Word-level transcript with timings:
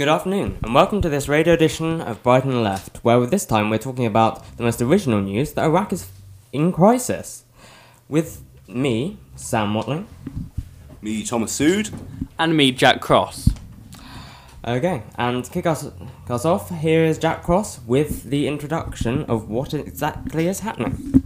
Good 0.00 0.08
afternoon, 0.08 0.56
and 0.62 0.74
welcome 0.74 1.02
to 1.02 1.10
this 1.10 1.28
radio 1.28 1.52
edition 1.52 2.00
of 2.00 2.22
Brighton 2.22 2.62
Left, 2.62 3.04
where 3.04 3.26
this 3.26 3.44
time 3.44 3.68
we're 3.68 3.76
talking 3.76 4.06
about 4.06 4.56
the 4.56 4.62
most 4.62 4.80
original 4.80 5.20
news 5.20 5.52
that 5.52 5.64
Iraq 5.66 5.92
is 5.92 6.08
in 6.54 6.72
crisis. 6.72 7.44
With 8.08 8.42
me, 8.66 9.18
Sam 9.36 9.74
Watling. 9.74 10.06
Me, 11.02 11.22
Thomas 11.22 11.52
Sood. 11.60 11.92
And 12.38 12.56
me, 12.56 12.72
Jack 12.72 13.02
Cross. 13.02 13.50
Okay, 14.66 15.02
and 15.18 15.44
to 15.44 15.50
kick 15.50 15.66
us, 15.66 15.82
kick 15.82 16.30
us 16.30 16.46
off, 16.46 16.70
here 16.70 17.04
is 17.04 17.18
Jack 17.18 17.42
Cross 17.42 17.80
with 17.86 18.30
the 18.30 18.48
introduction 18.48 19.24
of 19.24 19.50
what 19.50 19.74
exactly 19.74 20.48
is 20.48 20.60
happening. 20.60 21.22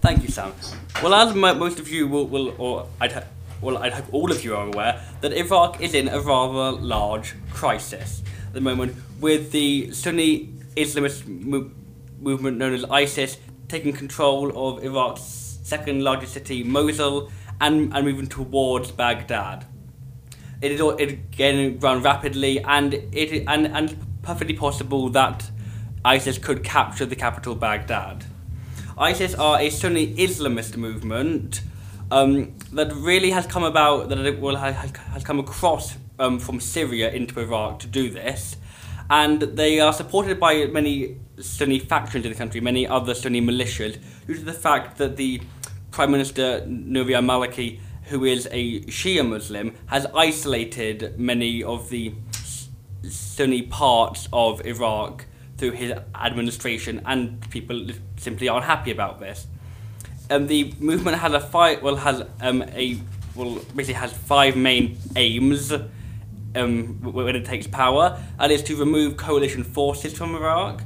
Thank 0.00 0.24
you, 0.24 0.30
Sam. 0.30 0.52
Well, 1.00 1.14
as 1.14 1.32
mo- 1.32 1.54
most 1.54 1.78
of 1.78 1.88
you 1.88 2.08
will, 2.08 2.26
will 2.26 2.56
or 2.58 2.88
I'd 3.00 3.12
ha- 3.12 3.22
well, 3.60 3.78
I 3.78 3.90
hope 3.90 4.06
all 4.12 4.30
of 4.30 4.44
you 4.44 4.54
are 4.54 4.66
aware 4.66 5.00
that 5.20 5.32
Iraq 5.32 5.80
is 5.80 5.94
in 5.94 6.08
a 6.08 6.20
rather 6.20 6.72
large 6.80 7.34
crisis 7.50 8.22
at 8.46 8.52
the 8.54 8.60
moment, 8.60 8.96
with 9.20 9.50
the 9.52 9.92
Sunni 9.92 10.54
Islamist 10.76 11.26
mo- 11.26 11.70
movement 12.20 12.56
known 12.58 12.72
as 12.74 12.84
ISIS 12.84 13.36
taking 13.68 13.92
control 13.92 14.50
of 14.56 14.82
Iraq's 14.82 15.58
second 15.62 16.02
largest 16.02 16.32
city, 16.32 16.62
Mosul, 16.64 17.30
and, 17.60 17.92
and 17.94 18.06
moving 18.06 18.26
towards 18.26 18.90
Baghdad. 18.90 19.66
It 20.62 20.72
is 20.72 20.80
all- 20.80 20.96
it 20.98 21.18
run 21.82 22.02
rapidly, 22.02 22.60
and 22.60 22.94
it 22.94 23.44
and 23.46 23.66
and 23.66 23.96
perfectly 24.22 24.54
possible 24.54 25.08
that 25.10 25.50
ISIS 26.04 26.38
could 26.38 26.64
capture 26.64 27.06
the 27.06 27.16
capital, 27.16 27.54
Baghdad. 27.54 28.24
ISIS 28.96 29.34
are 29.34 29.60
a 29.60 29.68
Sunni 29.70 30.14
Islamist 30.16 30.76
movement 30.76 31.60
um, 32.10 32.54
that 32.72 32.92
really 32.94 33.30
has 33.30 33.46
come 33.46 33.64
about, 33.64 34.08
that 34.08 34.18
it 34.18 34.40
will 34.40 34.56
has, 34.56 35.24
come 35.24 35.38
across 35.38 35.96
um, 36.18 36.38
from 36.38 36.60
Syria 36.60 37.10
into 37.10 37.40
Iraq 37.40 37.80
to 37.80 37.86
do 37.86 38.10
this. 38.10 38.56
And 39.10 39.40
they 39.40 39.80
are 39.80 39.92
supported 39.92 40.38
by 40.38 40.66
many 40.66 41.16
Sunni 41.40 41.78
factions 41.78 42.26
in 42.26 42.32
the 42.32 42.36
country, 42.36 42.60
many 42.60 42.86
other 42.86 43.14
Sunni 43.14 43.40
militias, 43.40 43.98
due 44.26 44.34
to 44.34 44.44
the 44.44 44.52
fact 44.52 44.98
that 44.98 45.16
the 45.16 45.40
Prime 45.90 46.10
Minister 46.10 46.60
Nouri 46.66 47.14
al-Maliki, 47.14 47.80
who 48.04 48.24
is 48.24 48.46
a 48.50 48.80
Shia 48.82 49.26
Muslim, 49.26 49.74
has 49.86 50.06
isolated 50.14 51.18
many 51.18 51.62
of 51.62 51.88
the 51.88 52.14
Sunni 53.02 53.62
parts 53.62 54.28
of 54.32 54.64
Iraq 54.66 55.24
through 55.56 55.72
his 55.72 55.92
administration, 56.14 57.02
and 57.06 57.48
people 57.50 57.88
simply 58.16 58.48
aren't 58.48 58.66
happy 58.66 58.90
about 58.90 59.20
this. 59.20 59.46
Um, 60.30 60.46
the 60.46 60.74
movement 60.78 61.18
has 61.18 61.32
a 61.32 61.40
five, 61.40 61.82
well, 61.82 61.96
has 61.96 62.22
um, 62.40 62.62
a 62.62 63.00
well, 63.34 63.54
basically 63.74 63.94
has 63.94 64.12
five 64.12 64.56
main 64.56 64.98
aims 65.16 65.72
um, 66.54 67.00
when 67.02 67.34
it 67.36 67.44
takes 67.44 67.66
power, 67.66 68.20
and 68.38 68.52
is 68.52 68.62
to 68.64 68.76
remove 68.76 69.16
coalition 69.16 69.64
forces 69.64 70.12
from 70.16 70.34
Iraq, 70.34 70.82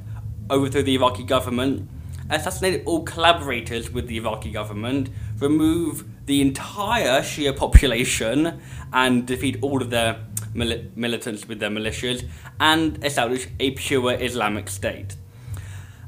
overthrow 0.51 0.83
the 0.83 0.95
Iraqi 0.95 1.25
government, 1.25 1.89
assassinate 2.31 2.83
all 2.87 3.03
collaborators 3.03 3.91
with 3.91 4.07
the 4.07 4.19
Iraqi 4.19 4.51
government, 4.51 5.09
remove 5.39 6.05
the 6.27 6.41
entire 6.41 7.21
Shia 7.21 7.57
population, 7.57 8.61
and 8.93 9.27
defeat 9.27 9.59
all 9.61 9.83
of 9.83 9.91
their 9.91 10.25
mili- 10.55 10.95
militants 10.97 11.49
with 11.49 11.59
their 11.59 11.71
militias, 11.71 12.29
and 12.61 13.05
establish 13.05 13.49
a 13.59 13.73
pure 13.73 14.13
Islamic 14.13 14.69
state. 14.69 15.17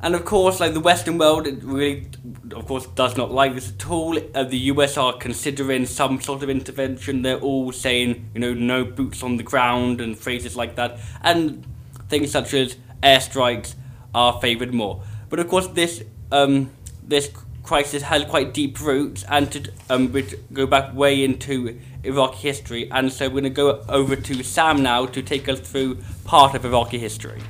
And 0.05 0.15
of 0.15 0.27
course, 0.27 0.61
like 0.61 0.75
the 0.75 0.81
Western 0.81 1.17
world, 1.17 1.47
it 1.47 1.63
really, 1.63 2.09
of 2.55 2.67
course, 2.67 2.87
does 2.89 3.17
not 3.17 3.33
like 3.33 3.55
this 3.55 3.73
at 3.73 3.89
all. 3.89 4.19
Uh, 4.35 4.45
the 4.45 4.59
US 4.59 4.99
are 4.99 5.15
considering 5.15 5.87
some 5.87 6.21
sort 6.21 6.43
of 6.43 6.51
intervention. 6.51 7.23
They're 7.23 7.39
all 7.41 7.73
saying, 7.73 8.29
you 8.35 8.41
know, 8.41 8.53
no 8.53 8.85
boots 8.85 9.23
on 9.23 9.39
the 9.39 9.43
ground 9.43 10.03
and 10.03 10.15
phrases 10.15 10.57
like 10.57 10.77
that. 10.77 11.01
And 11.23 11.67
things 12.11 12.31
such 12.31 12.53
as 12.53 12.77
airstrikes 13.03 13.77
are 14.15 14.39
favoured 14.43 14.75
more. 14.75 15.03
But 15.31 15.39
of 15.39 15.49
course, 15.49 15.69
this 15.69 16.05
um, 16.31 16.71
this 17.03 17.31
crisis 17.63 18.03
has 18.03 18.27
quite 18.27 18.53
deep 18.53 18.79
roots 18.81 19.25
and 19.31 19.51
to 19.53 19.73
um, 19.89 20.13
which 20.13 20.35
go 20.53 20.67
back 20.67 20.95
way 20.95 21.25
into 21.25 21.81
Iraqi 22.03 22.37
history. 22.37 22.91
And 22.91 23.11
so 23.11 23.29
we're 23.29 23.41
going 23.41 23.45
to 23.45 23.51
go 23.51 23.83
over 23.89 24.17
to 24.17 24.43
Sam 24.43 24.83
now 24.83 25.07
to 25.07 25.23
take 25.23 25.49
us 25.49 25.61
through 25.61 25.97
part 26.25 26.55
of 26.55 26.67
Iraqi 26.67 26.99
history. 26.99 27.41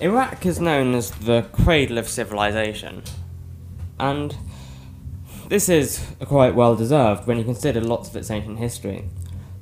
Iraq 0.00 0.46
is 0.46 0.58
known 0.58 0.94
as 0.94 1.10
the 1.10 1.42
cradle 1.52 1.98
of 1.98 2.08
civilization, 2.08 3.02
and 3.98 4.34
this 5.48 5.68
is 5.68 6.02
quite 6.20 6.54
well 6.54 6.74
deserved 6.74 7.26
when 7.26 7.36
you 7.36 7.44
consider 7.44 7.82
lots 7.82 8.08
of 8.08 8.16
its 8.16 8.30
ancient 8.30 8.58
history. 8.58 9.10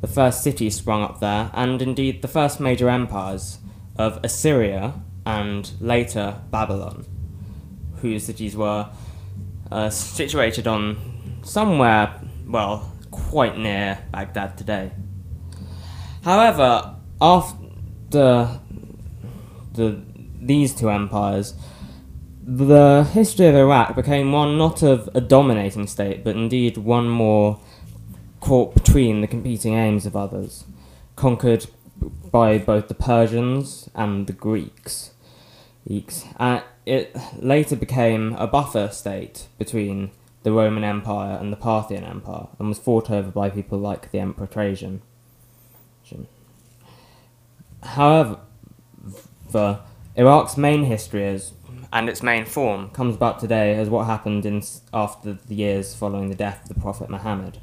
The 0.00 0.06
first 0.06 0.44
cities 0.44 0.76
sprung 0.76 1.02
up 1.02 1.18
there, 1.18 1.50
and 1.54 1.82
indeed 1.82 2.22
the 2.22 2.28
first 2.28 2.60
major 2.60 2.88
empires 2.88 3.58
of 3.96 4.20
Assyria 4.22 4.94
and 5.26 5.72
later 5.80 6.40
Babylon, 6.52 7.04
whose 7.96 8.24
cities 8.24 8.56
were 8.56 8.90
uh, 9.72 9.90
situated 9.90 10.68
on 10.68 11.40
somewhere, 11.42 12.14
well, 12.46 12.92
quite 13.10 13.58
near 13.58 13.98
Baghdad 14.12 14.56
today. 14.56 14.92
However, 16.22 16.94
after 17.20 18.60
the 19.72 20.00
these 20.40 20.74
two 20.74 20.90
empires, 20.90 21.54
the 22.42 23.04
history 23.12 23.46
of 23.46 23.54
Iraq 23.54 23.94
became 23.94 24.32
one 24.32 24.56
not 24.56 24.82
of 24.82 25.08
a 25.14 25.20
dominating 25.20 25.86
state, 25.86 26.24
but 26.24 26.36
indeed 26.36 26.78
one 26.78 27.08
more 27.08 27.60
caught 28.40 28.74
between 28.74 29.20
the 29.20 29.26
competing 29.26 29.74
aims 29.74 30.06
of 30.06 30.16
others, 30.16 30.64
conquered 31.16 31.66
by 32.30 32.56
both 32.58 32.88
the 32.88 32.94
Persians 32.94 33.90
and 33.94 34.26
the 34.26 34.32
Greeks. 34.32 35.10
Uh, 36.38 36.60
it 36.86 37.16
later 37.38 37.76
became 37.76 38.34
a 38.34 38.46
buffer 38.46 38.88
state 38.88 39.48
between 39.58 40.10
the 40.42 40.52
Roman 40.52 40.84
Empire 40.84 41.36
and 41.38 41.52
the 41.52 41.56
Parthian 41.56 42.04
Empire, 42.04 42.48
and 42.58 42.68
was 42.68 42.78
fought 42.78 43.10
over 43.10 43.30
by 43.30 43.50
people 43.50 43.78
like 43.78 44.10
the 44.10 44.20
Emperor 44.20 44.46
Trajan. 44.46 45.02
However, 47.82 48.40
Iraq's 50.18 50.56
main 50.56 50.82
history 50.82 51.24
is, 51.24 51.52
and 51.92 52.08
its 52.08 52.24
main 52.24 52.44
form 52.44 52.90
comes 52.90 53.14
about 53.14 53.38
today 53.38 53.74
as 53.74 53.88
what 53.88 54.06
happened 54.06 54.44
in 54.44 54.62
after 54.92 55.34
the 55.34 55.54
years 55.54 55.94
following 55.94 56.28
the 56.28 56.34
death 56.34 56.62
of 56.62 56.74
the 56.74 56.80
Prophet 56.80 57.08
Muhammad, 57.08 57.58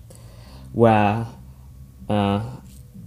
where 0.71 1.27
uh, 2.07 2.39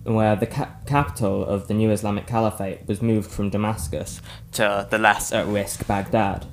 where 0.05 0.37
the 0.37 0.47
ca- 0.47 0.75
capital 0.85 1.45
of 1.45 1.67
the 1.67 1.73
new 1.73 1.91
Islamic 1.91 2.27
Caliphate 2.27 2.87
was 2.87 3.01
moved 3.01 3.31
from 3.31 3.49
Damascus 3.49 4.21
to 4.53 4.87
the 4.91 4.99
less 4.99 5.33
at 5.33 5.47
risk 5.47 5.87
Baghdad, 5.87 6.45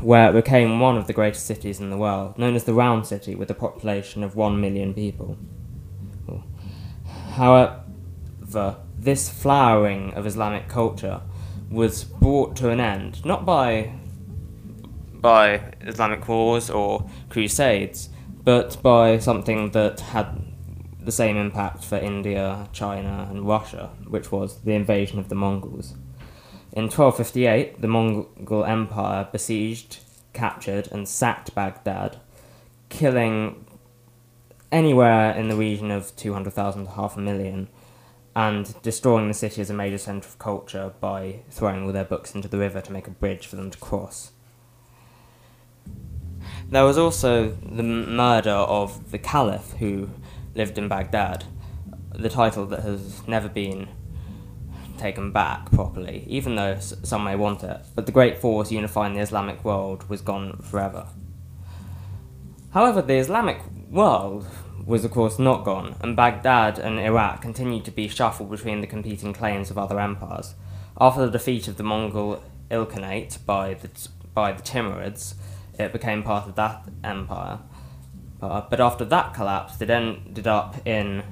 where 0.00 0.30
it 0.30 0.32
became 0.32 0.80
one 0.80 0.96
of 0.96 1.06
the 1.06 1.12
greatest 1.12 1.46
cities 1.46 1.78
in 1.78 1.90
the 1.90 1.96
world, 1.96 2.36
known 2.36 2.56
as 2.56 2.64
the 2.64 2.74
Round 2.74 3.06
City, 3.06 3.36
with 3.36 3.48
a 3.48 3.54
population 3.54 4.24
of 4.24 4.34
one 4.34 4.60
million 4.60 4.92
people. 4.92 5.38
However, 7.34 7.84
this 8.98 9.28
flowering 9.28 10.12
of 10.14 10.26
Islamic 10.26 10.68
culture 10.68 11.20
was 11.70 12.04
brought 12.04 12.56
to 12.56 12.70
an 12.70 12.80
end 12.80 13.24
not 13.24 13.44
by 13.44 13.92
by 15.20 15.72
Islamic 15.80 16.26
wars 16.28 16.70
or 16.70 17.08
crusades, 17.28 18.08
but 18.44 18.80
by 18.82 19.18
something 19.18 19.70
that 19.72 20.00
had 20.00 20.26
the 21.00 21.12
same 21.12 21.36
impact 21.36 21.84
for 21.84 21.96
India, 21.96 22.68
China, 22.72 23.26
and 23.30 23.46
Russia, 23.46 23.90
which 24.06 24.30
was 24.30 24.60
the 24.60 24.72
invasion 24.72 25.18
of 25.18 25.28
the 25.28 25.34
Mongols. 25.34 25.94
In 26.72 26.84
1258, 26.84 27.80
the 27.80 27.88
Mongol 27.88 28.64
Empire 28.64 29.26
besieged, 29.32 29.98
captured, 30.32 30.88
and 30.92 31.08
sacked 31.08 31.54
Baghdad, 31.54 32.18
killing 32.88 33.64
anywhere 34.70 35.32
in 35.32 35.48
the 35.48 35.56
region 35.56 35.90
of 35.90 36.14
200,000 36.16 36.84
to 36.84 36.90
half 36.92 37.16
a 37.16 37.20
million 37.20 37.68
and 38.38 38.80
destroying 38.82 39.26
the 39.26 39.34
city 39.34 39.60
as 39.60 39.68
a 39.68 39.74
major 39.74 39.98
centre 39.98 40.28
of 40.28 40.38
culture 40.38 40.92
by 41.00 41.40
throwing 41.50 41.84
all 41.84 41.92
their 41.92 42.04
books 42.04 42.36
into 42.36 42.46
the 42.46 42.56
river 42.56 42.80
to 42.80 42.92
make 42.92 43.08
a 43.08 43.10
bridge 43.10 43.48
for 43.48 43.56
them 43.56 43.68
to 43.68 43.76
cross. 43.78 44.30
There 46.70 46.84
was 46.84 46.96
also 46.96 47.48
the 47.48 47.82
murder 47.82 48.52
of 48.52 49.10
the 49.10 49.18
Caliph 49.18 49.72
who 49.80 50.10
lived 50.54 50.78
in 50.78 50.86
Baghdad, 50.86 51.46
the 52.14 52.28
title 52.28 52.64
that 52.66 52.82
has 52.84 53.26
never 53.26 53.48
been 53.48 53.88
taken 54.98 55.32
back 55.32 55.72
properly, 55.72 56.24
even 56.28 56.54
though 56.54 56.78
some 56.78 57.24
may 57.24 57.34
want 57.34 57.64
it, 57.64 57.80
but 57.96 58.06
the 58.06 58.12
great 58.12 58.38
force 58.38 58.70
unifying 58.70 59.14
the 59.14 59.20
Islamic 59.20 59.64
world 59.64 60.08
was 60.08 60.20
gone 60.20 60.58
forever. 60.62 61.08
However, 62.70 63.02
the 63.02 63.14
Islamic 63.14 63.62
world 63.90 64.46
was 64.88 65.04
of 65.04 65.10
course 65.10 65.38
not 65.38 65.66
gone, 65.66 65.94
and 66.00 66.16
Baghdad 66.16 66.78
and 66.78 66.98
Iraq 66.98 67.42
continued 67.42 67.84
to 67.84 67.90
be 67.90 68.08
shuffled 68.08 68.50
between 68.50 68.80
the 68.80 68.86
competing 68.86 69.34
claims 69.34 69.70
of 69.70 69.76
other 69.76 70.00
empires. 70.00 70.54
After 70.98 71.26
the 71.26 71.30
defeat 71.30 71.68
of 71.68 71.76
the 71.76 71.82
Mongol 71.82 72.42
Ilkhanate 72.70 73.44
by 73.44 73.74
the, 73.74 73.90
by 74.32 74.52
the 74.52 74.62
Timurids, 74.62 75.34
it 75.78 75.92
became 75.92 76.22
part 76.22 76.48
of 76.48 76.54
that 76.54 76.88
empire. 77.04 77.58
Uh, 78.40 78.62
but 78.62 78.80
after 78.80 79.04
that 79.04 79.34
collapsed, 79.34 79.82
it 79.82 79.90
ended 79.90 80.46
up 80.46 80.76
in 80.86 81.22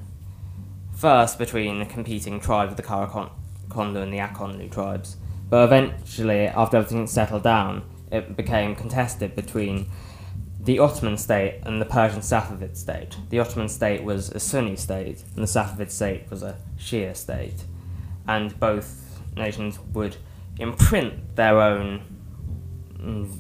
first 0.95 1.39
between 1.39 1.79
the 1.79 1.87
competing 1.87 2.39
tribes 2.39 2.73
of 2.73 2.77
the 2.77 2.83
Karakondu 2.83 4.03
and 4.03 4.13
the 4.13 4.19
Akondu 4.19 4.71
tribes, 4.71 5.17
but 5.49 5.65
eventually, 5.65 6.47
after 6.47 6.77
everything 6.77 7.07
settled 7.07 7.45
down, 7.45 7.85
it 8.13 8.37
became 8.37 8.75
contested 8.75 9.35
between 9.35 9.89
the 10.67 10.81
Ottoman 10.81 11.17
state 11.17 11.61
and 11.63 11.81
the 11.81 11.87
Persian 11.87 12.21
Safavid 12.21 12.77
state. 12.77 13.17
The 13.31 13.39
Ottoman 13.39 13.69
state 13.69 14.03
was 14.03 14.31
a 14.31 14.41
Sunni 14.41 14.75
state, 14.75 15.23
and 15.35 15.43
the 15.45 15.49
Safavid 15.49 15.93
state 15.93 16.29
was 16.29 16.43
a 16.43 16.57
Shia 16.77 17.17
state, 17.17 17.65
and 18.27 18.59
both 18.59 19.21
nations 19.37 19.79
would 19.95 20.17
imprint 20.59 21.37
their 21.37 21.61
own 21.61 22.03
mm, 22.99 23.33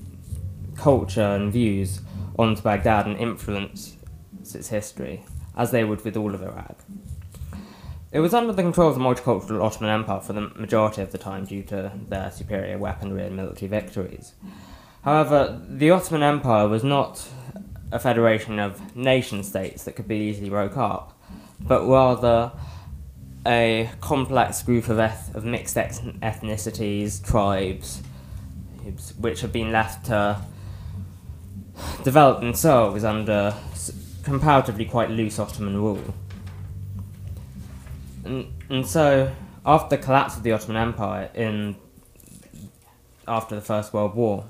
culture 0.76 1.20
and 1.20 1.52
views 1.52 2.00
onto 2.38 2.62
Baghdad 2.62 3.06
and 3.06 3.19
influence 3.19 3.96
its 4.40 4.69
history, 4.69 5.25
as 5.56 5.73
they 5.73 5.82
would 5.82 6.05
with 6.05 6.17
all 6.17 6.32
of 6.32 6.43
Iraq. 6.43 6.78
It 8.12 8.20
was 8.20 8.34
under 8.34 8.52
the 8.52 8.62
control 8.62 8.90
of 8.90 8.94
the 8.94 9.00
multicultural 9.00 9.64
Ottoman 9.64 9.90
Empire 9.90 10.20
for 10.20 10.32
the 10.32 10.43
majority 10.55 11.02
of 11.02 11.11
the 11.11 11.19
time 11.19 11.44
due 11.44 11.64
to 11.64 11.90
their 12.08 12.31
superior 12.31 12.78
weaponry 12.78 13.26
and 13.26 13.34
military 13.34 13.69
victories. 13.69 14.34
However, 15.06 15.62
the 15.69 15.93
Ottoman 15.93 16.25
Empire 16.25 16.67
was 16.67 16.82
not 16.82 17.29
a 17.93 17.99
federation 18.00 18.58
of 18.58 18.97
nation 18.97 19.44
states 19.44 19.85
that 19.85 19.94
could 19.94 20.08
be 20.08 20.17
easily 20.17 20.50
broke 20.50 20.76
up, 20.76 21.17
but 21.61 21.87
rather 21.87 22.50
a 23.47 23.88
complex 24.00 24.64
group 24.64 24.88
of, 24.88 24.99
eth- 24.99 25.32
of 25.37 25.44
mixed 25.44 25.76
ethnicities, 25.76 27.25
tribes, 27.25 28.03
which 29.20 29.43
have 29.43 29.53
been 29.53 29.70
left 29.70 30.06
to 30.06 30.41
develop 32.02 32.41
themselves 32.41 33.05
under 33.05 33.55
comparatively 34.25 34.87
quite 34.87 35.11
loose 35.11 35.38
Ottoman 35.38 35.76
rule. 35.76 36.14
And, 38.25 38.52
and 38.69 38.85
so, 38.85 39.32
after 39.64 39.97
the 39.97 40.02
collapse 40.02 40.37
of 40.37 40.43
the 40.43 40.50
Ottoman 40.50 40.76
Empire 40.76 41.31
in 41.32 41.76
after 43.29 43.55
the 43.55 43.61
First 43.61 43.93
World 43.93 44.17
War, 44.17 44.47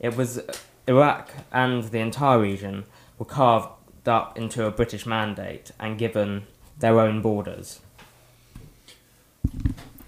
it 0.00 0.16
was 0.16 0.40
Iraq 0.86 1.30
and 1.52 1.84
the 1.84 1.98
entire 1.98 2.40
region 2.40 2.84
were 3.18 3.26
carved 3.26 3.68
up 4.06 4.38
into 4.38 4.64
a 4.64 4.70
British 4.70 5.06
mandate 5.06 5.70
and 5.80 5.98
given 5.98 6.46
their 6.78 7.00
own 7.00 7.22
borders. 7.22 7.80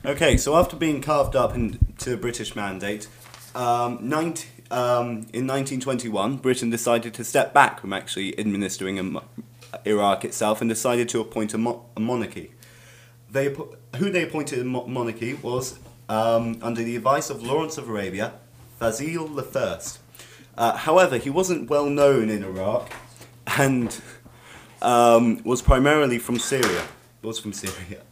Okay, 0.05 0.37
so 0.37 0.57
after 0.57 0.77
being 0.77 1.01
carved 1.01 1.35
up 1.35 1.55
into 1.55 2.11
the 2.11 2.17
British 2.17 2.55
mandate, 2.55 3.09
um, 3.55 3.99
19, 4.01 4.47
um, 4.71 5.09
in 5.33 5.47
1921, 5.47 6.37
Britain 6.37 6.71
decided 6.71 7.15
to 7.15 7.25
step 7.25 7.53
back 7.53 7.81
from 7.81 7.93
actually 7.93 8.39
administering 8.39 9.19
Iraq 9.85 10.25
itself 10.25 10.61
and 10.61 10.71
decided 10.71 11.09
to 11.09 11.21
appoint 11.21 11.55
a, 11.55 11.59
mo- 11.59 11.87
a 11.97 12.01
monarchy. 12.01 12.53
They, 13.31 13.55
who 13.97 14.11
they 14.11 14.23
appointed 14.23 14.61
a 14.61 14.65
mo- 14.65 14.87
monarchy 14.87 15.35
was, 15.35 15.79
um, 16.09 16.59
under 16.63 16.83
the 16.83 16.97
advice 16.97 17.29
of 17.29 17.43
Lawrence 17.43 17.77
of 17.77 17.89
Arabia, 17.89 18.35
Faisal 18.81 19.57
I. 19.57 19.99
Uh, 20.57 20.77
however, 20.77 21.19
he 21.19 21.31
wasn't 21.31 21.71
well 21.71 21.87
known 21.87 22.31
in 22.31 22.43
Iraq 22.45 22.91
and 23.57 24.01
um, 24.83 25.43
was 25.45 25.63
primarily 25.63 26.19
from 26.19 26.39
Syria. 26.39 26.85
Was 27.23 27.39
from 27.39 27.53
Syria. 27.53 28.03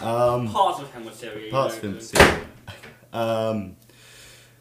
Um, 0.00 0.48
Parts 0.48 0.80
of 0.80 0.92
him 0.92 1.04
were 1.04 1.12
Syria. 1.12 1.50
Parts 1.50 1.76
of 1.76 1.84
him 1.84 2.00
Syria. 2.00 2.40
Um, 3.12 3.76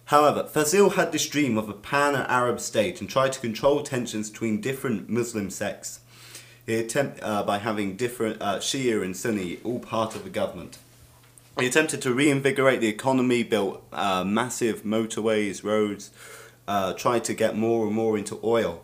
however, 0.05 0.43
Faisal 0.43 0.93
had 0.93 1.11
this 1.11 1.27
dream 1.27 1.57
of 1.57 1.69
a 1.69 1.73
pan-Arab 1.73 2.59
state 2.59 3.01
and 3.01 3.09
tried 3.09 3.33
to 3.33 3.39
control 3.39 3.81
tensions 3.83 4.29
between 4.29 4.61
different 4.61 5.09
Muslim 5.09 5.49
sects. 5.49 6.01
He 6.65 6.75
attempt, 6.75 7.19
uh, 7.21 7.43
by 7.43 7.57
having 7.57 7.95
different 7.95 8.41
uh, 8.41 8.59
Shia 8.59 9.03
and 9.03 9.17
Sunni 9.17 9.59
all 9.63 9.79
part 9.79 10.15
of 10.15 10.23
the 10.23 10.29
government. 10.29 10.77
He 11.59 11.67
attempted 11.67 12.01
to 12.01 12.13
reinvigorate 12.13 12.81
the 12.81 12.87
economy, 12.87 13.43
built 13.43 13.85
uh, 13.91 14.23
massive 14.23 14.83
motorways, 14.83 15.63
roads, 15.63 16.09
uh, 16.67 16.93
tried 16.93 17.23
to 17.25 17.33
get 17.35 17.55
more 17.55 17.85
and 17.85 17.95
more 17.95 18.17
into 18.17 18.39
oil, 18.43 18.83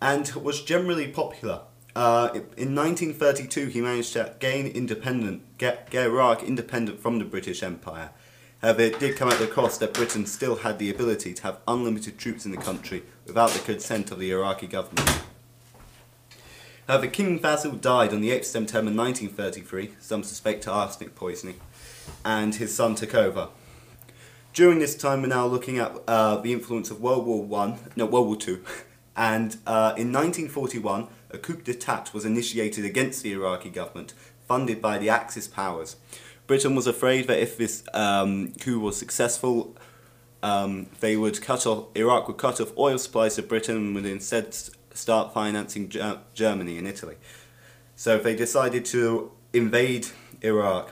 and 0.00 0.28
was 0.34 0.62
generally 0.62 1.08
popular. 1.08 1.62
Uh, 1.96 2.30
in 2.56 2.76
1932, 2.76 3.66
he 3.66 3.80
managed 3.80 4.12
to 4.12 4.36
gain 4.38 4.68
independent, 4.68 5.42
get, 5.58 5.90
get 5.90 6.06
Iraq 6.06 6.44
independent 6.44 7.00
from 7.00 7.18
the 7.18 7.24
British 7.24 7.62
Empire. 7.62 8.10
However, 8.62 8.82
it 8.82 9.00
did 9.00 9.16
come 9.16 9.30
at 9.30 9.38
the 9.38 9.48
cost 9.48 9.80
that 9.80 9.94
Britain 9.94 10.26
still 10.26 10.56
had 10.56 10.78
the 10.78 10.90
ability 10.90 11.34
to 11.34 11.42
have 11.42 11.58
unlimited 11.66 12.18
troops 12.18 12.44
in 12.44 12.52
the 12.52 12.58
country 12.58 13.02
without 13.26 13.50
the 13.50 13.58
consent 13.58 14.12
of 14.12 14.20
the 14.20 14.30
Iraqi 14.30 14.68
government. 14.68 15.22
However, 16.86 17.06
King 17.06 17.38
Faisal 17.38 17.80
died 17.80 18.12
on 18.12 18.20
the 18.20 18.30
8th 18.30 18.44
September 18.44 18.92
1933, 18.92 19.94
some 20.00 20.22
suspect 20.22 20.64
to 20.64 20.72
arsenic 20.72 21.14
poisoning, 21.14 21.60
and 22.24 22.54
his 22.54 22.74
son 22.74 22.94
took 22.94 23.14
over. 23.14 23.48
During 24.52 24.80
this 24.80 24.96
time, 24.96 25.22
we're 25.22 25.28
now 25.28 25.46
looking 25.46 25.78
at 25.78 25.92
uh, 26.08 26.36
the 26.36 26.52
influence 26.52 26.90
of 26.90 27.00
World 27.00 27.24
War 27.26 27.42
One, 27.42 27.78
no 27.94 28.06
World 28.06 28.26
War 28.26 28.36
Two, 28.36 28.64
and 29.16 29.56
uh, 29.66 29.94
in 29.96 30.12
1941, 30.12 31.06
a 31.30 31.38
coup 31.38 31.56
d'état 31.56 32.12
was 32.12 32.24
initiated 32.24 32.84
against 32.84 33.22
the 33.22 33.32
Iraqi 33.32 33.70
government, 33.70 34.12
funded 34.48 34.82
by 34.82 34.98
the 34.98 35.08
Axis 35.08 35.46
powers. 35.46 35.96
Britain 36.46 36.74
was 36.74 36.88
afraid 36.88 37.28
that 37.28 37.38
if 37.38 37.56
this 37.56 37.84
um, 37.94 38.52
coup 38.60 38.80
was 38.80 38.96
successful, 38.96 39.76
um, 40.42 40.86
they 40.98 41.16
would 41.16 41.40
cut 41.40 41.66
off 41.66 41.86
Iraq 41.94 42.26
would 42.26 42.38
cut 42.38 42.60
off 42.60 42.76
oil 42.76 42.98
supplies 42.98 43.36
to 43.36 43.42
Britain 43.42 43.76
and 43.76 43.94
would 43.94 44.06
instead 44.06 44.54
start 44.92 45.32
financing 45.32 45.88
Ger- 45.88 46.20
Germany 46.34 46.78
and 46.78 46.88
Italy. 46.88 47.16
So 47.94 48.18
they 48.18 48.34
decided 48.34 48.84
to 48.86 49.30
invade 49.52 50.08
Iraq 50.42 50.90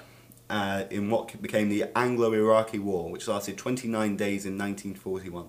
uh, 0.51 0.85
in 0.91 1.11
what 1.11 1.41
became 1.41 1.69
the 1.69 1.85
Anglo-Iraqi 1.97 2.79
War, 2.79 3.11
which 3.11 3.29
lasted 3.29 3.59
29 3.59 4.17
days 4.17 4.47
in 4.47 4.57
1941. 4.57 5.49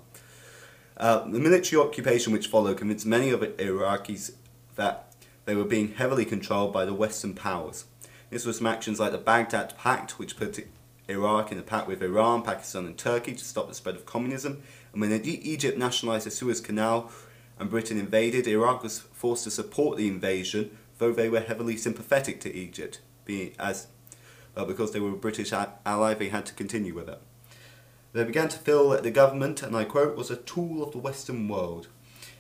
Uh, 0.98 1.24
the 1.30 1.40
military 1.40 1.81
occupation 1.81 2.34
which 2.34 2.48
followed 2.48 2.78
convinced 2.78 3.06
many 3.06 3.30
of 3.30 3.40
the 3.40 3.48
Iraqis 3.48 4.34
that 4.75 5.13
they 5.46 5.56
were 5.56 5.63
being 5.63 5.94
heavily 5.94 6.25
controlled 6.25 6.74
by 6.74 6.86
the 6.86 6.94
Western 6.94 7.34
powers. 7.34 7.86
This 8.30 8.46
was 8.46 8.57
from 8.57 8.68
actions 8.68 9.00
like 9.00 9.12
the 9.12 9.18
Baghdad 9.18 9.78
Pact, 9.78 10.19
which 10.19 10.38
put 10.38 10.60
Iraq 11.07 11.52
in 11.52 11.57
a 11.57 11.63
pact 11.63 11.88
with 11.88 12.04
Iran, 12.04 12.44
Pakistan, 12.44 12.86
and 12.86 12.98
Turkey 12.98 13.34
to 13.34 13.44
stop 13.44 13.68
the 13.68 13.74
spread 13.74 13.95
of 13.95 14.06
communism. 14.06 14.62
And 14.92 15.02
when 15.02 15.12
Egypt 15.25 15.78
nationalized 15.78 16.28
the 16.28 16.31
Suez 16.31 16.62
Canal 16.62 17.12
and 17.57 17.69
Britain 17.69 17.98
invaded, 17.98 18.48
Iraq 18.48 18.84
was 18.84 19.00
forced 19.00 19.45
to 19.45 19.52
support 19.52 19.98
the 19.98 20.07
invasion, 20.07 20.78
though 21.00 21.12
they 21.12 21.30
were 21.30 21.40
heavily 21.40 21.78
sympathetic 21.78 22.40
to 22.42 22.54
Egypt, 22.54 23.00
being 23.25 23.54
as 23.57 23.88
because 24.66 24.92
they 24.92 24.99
were 24.99 25.09
a 25.09 25.18
British 25.18 25.54
ally, 25.54 26.13
they 26.13 26.30
had 26.30 26.45
to 26.47 26.54
continue 26.54 26.94
with 26.94 27.09
it. 27.09 27.21
They 28.13 28.23
began 28.23 28.49
to 28.49 28.57
feel 28.57 28.89
that 28.89 29.04
the 29.04 29.11
government, 29.11 29.61
and 29.61 29.75
I 29.75 29.83
quote, 29.83 30.18
was 30.18 30.31
a 30.31 30.35
tool 30.35 30.81
of 30.81 30.92
the 30.92 30.97
Western 30.97 31.47
world, 31.47 31.87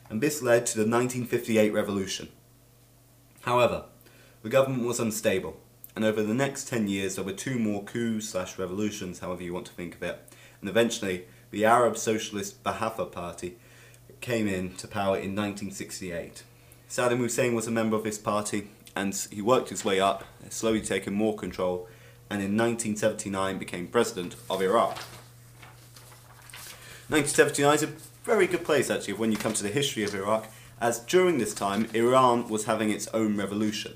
and 0.09 0.21
this 0.21 0.41
led 0.41 0.65
to 0.67 0.75
the 0.75 0.89
1958 0.89 1.71
revolution. 1.71 2.29
However, 3.41 3.85
the 4.41 4.49
government 4.49 4.87
was 4.87 4.99
unstable, 4.99 5.57
and 5.95 6.03
over 6.03 6.23
the 6.23 6.33
next 6.33 6.67
10 6.67 6.87
years 6.87 7.15
there 7.15 7.23
were 7.23 7.33
two 7.33 7.59
more 7.59 7.83
coups 7.83 8.29
slash 8.29 8.57
revolutions, 8.57 9.19
however 9.19 9.43
you 9.43 9.53
want 9.53 9.67
to 9.67 9.73
think 9.73 9.95
of 9.95 10.03
it, 10.03 10.19
and 10.59 10.69
eventually 10.69 11.25
the 11.51 11.65
Arab 11.65 11.97
Socialist 11.97 12.63
Ba'atha 12.63 13.11
Party 13.11 13.57
came 14.21 14.47
in 14.47 14.73
to 14.75 14.87
power 14.87 15.15
in 15.15 15.35
1968. 15.35 16.43
Saddam 16.89 17.17
Hussein 17.17 17.53
was 17.53 17.67
a 17.67 17.71
member 17.71 17.95
of 17.95 18.03
this 18.03 18.17
party, 18.17 18.69
and 18.95 19.15
he 19.31 19.41
worked 19.41 19.69
his 19.69 19.85
way 19.85 19.99
up, 19.99 20.23
slowly 20.49 20.81
taking 20.81 21.13
more 21.13 21.35
control, 21.35 21.87
and 22.29 22.41
in 22.41 22.57
1979 22.57 23.57
became 23.57 23.87
president 23.87 24.35
of 24.49 24.61
Iraq. 24.61 24.97
1979 27.09 27.75
is 27.75 27.83
a 27.83 27.87
very 28.23 28.45
good 28.45 28.63
place 28.63 28.89
actually 28.89 29.13
when 29.13 29.31
you 29.31 29.37
come 29.37 29.53
to 29.53 29.63
the 29.63 29.69
history 29.69 30.03
of 30.03 30.13
Iraq, 30.13 30.47
as 30.79 30.99
during 30.99 31.39
this 31.39 31.53
time 31.53 31.87
Iran 31.93 32.47
was 32.47 32.65
having 32.65 32.89
its 32.89 33.07
own 33.09 33.35
revolution. 33.35 33.93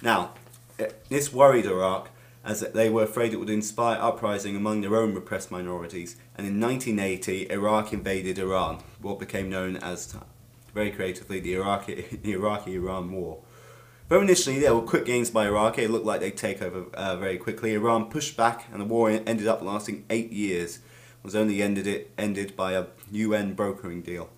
Now, 0.00 0.32
eh, 0.78 0.90
this 1.08 1.32
worried 1.32 1.66
Iraq 1.66 2.10
as 2.46 2.60
they 2.60 2.88
were 2.88 3.02
afraid 3.02 3.32
it 3.32 3.38
would 3.38 3.50
inspire 3.50 3.98
uprising 4.00 4.54
among 4.54 4.80
their 4.80 4.94
own 4.94 5.12
repressed 5.12 5.50
minorities, 5.50 6.14
and 6.36 6.46
in 6.46 6.60
1980 6.60 7.50
Iraq 7.50 7.92
invaded 7.92 8.38
Iran, 8.38 8.78
what 9.02 9.18
became 9.18 9.50
known 9.50 9.76
as, 9.76 10.14
very 10.72 10.92
creatively, 10.92 11.40
the 11.40 11.54
Iraqi, 11.54 12.06
the 12.22 12.32
Iraqi-Iran 12.32 13.10
War. 13.10 13.40
Initially 14.08 14.60
there 14.60 14.74
were 14.74 14.82
quick 14.82 15.04
gains 15.04 15.30
by 15.30 15.46
Iraq, 15.46 15.78
it 15.78 15.90
looked 15.90 16.06
like 16.06 16.20
they'd 16.20 16.36
take 16.36 16.62
over 16.62 16.84
uh, 16.94 17.16
very 17.16 17.38
quickly. 17.38 17.74
Iran 17.74 18.04
pushed 18.04 18.36
back, 18.36 18.66
and 18.72 18.80
the 18.80 18.84
war 18.84 19.10
ended 19.10 19.48
up 19.48 19.62
lasting 19.62 20.04
eight 20.08 20.32
years. 20.32 20.76
It 20.76 21.24
was 21.24 21.34
only 21.34 21.60
ended 21.60 21.88
it 21.88 22.12
ended 22.16 22.56
by 22.56 22.72
a 22.72 22.86
UN 23.10 23.54
brokering 23.54 24.02
deal. 24.02 24.30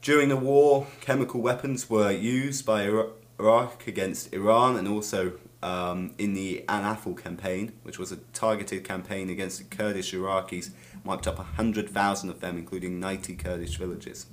During 0.00 0.30
the 0.30 0.38
war, 0.38 0.86
chemical 1.02 1.42
weapons 1.42 1.90
were 1.90 2.10
used 2.10 2.64
by 2.64 2.90
Iraq 3.38 3.86
against 3.86 4.32
Iran, 4.32 4.76
and 4.76 4.88
also 4.88 5.32
um, 5.62 6.14
in 6.16 6.32
the 6.32 6.64
Anfal 6.66 7.20
campaign, 7.22 7.72
which 7.82 7.98
was 7.98 8.10
a 8.10 8.16
targeted 8.32 8.84
campaign 8.84 9.28
against 9.28 9.58
the 9.58 9.64
Kurdish 9.64 10.14
Iraqis, 10.14 10.70
wiped 11.04 11.26
up 11.26 11.36
100,000 11.36 12.30
of 12.30 12.40
them, 12.40 12.56
including 12.56 12.98
90 12.98 13.36
Kurdish 13.36 13.76
villages. 13.76 14.26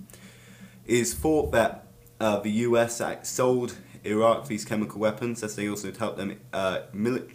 It 0.85 0.99
is 0.99 1.13
thought 1.13 1.51
that 1.51 1.87
uh, 2.21 2.39
the 2.39 2.51
US 2.51 3.01
sold 3.23 3.75
Iraq 4.05 4.47
these 4.47 4.65
chemical 4.65 4.99
weapons, 4.99 5.43
as 5.43 5.55
they 5.55 5.67
also 5.67 5.91
helped 5.91 6.17
them 6.17 6.39
uh, 6.53 6.79
mili- 6.93 7.31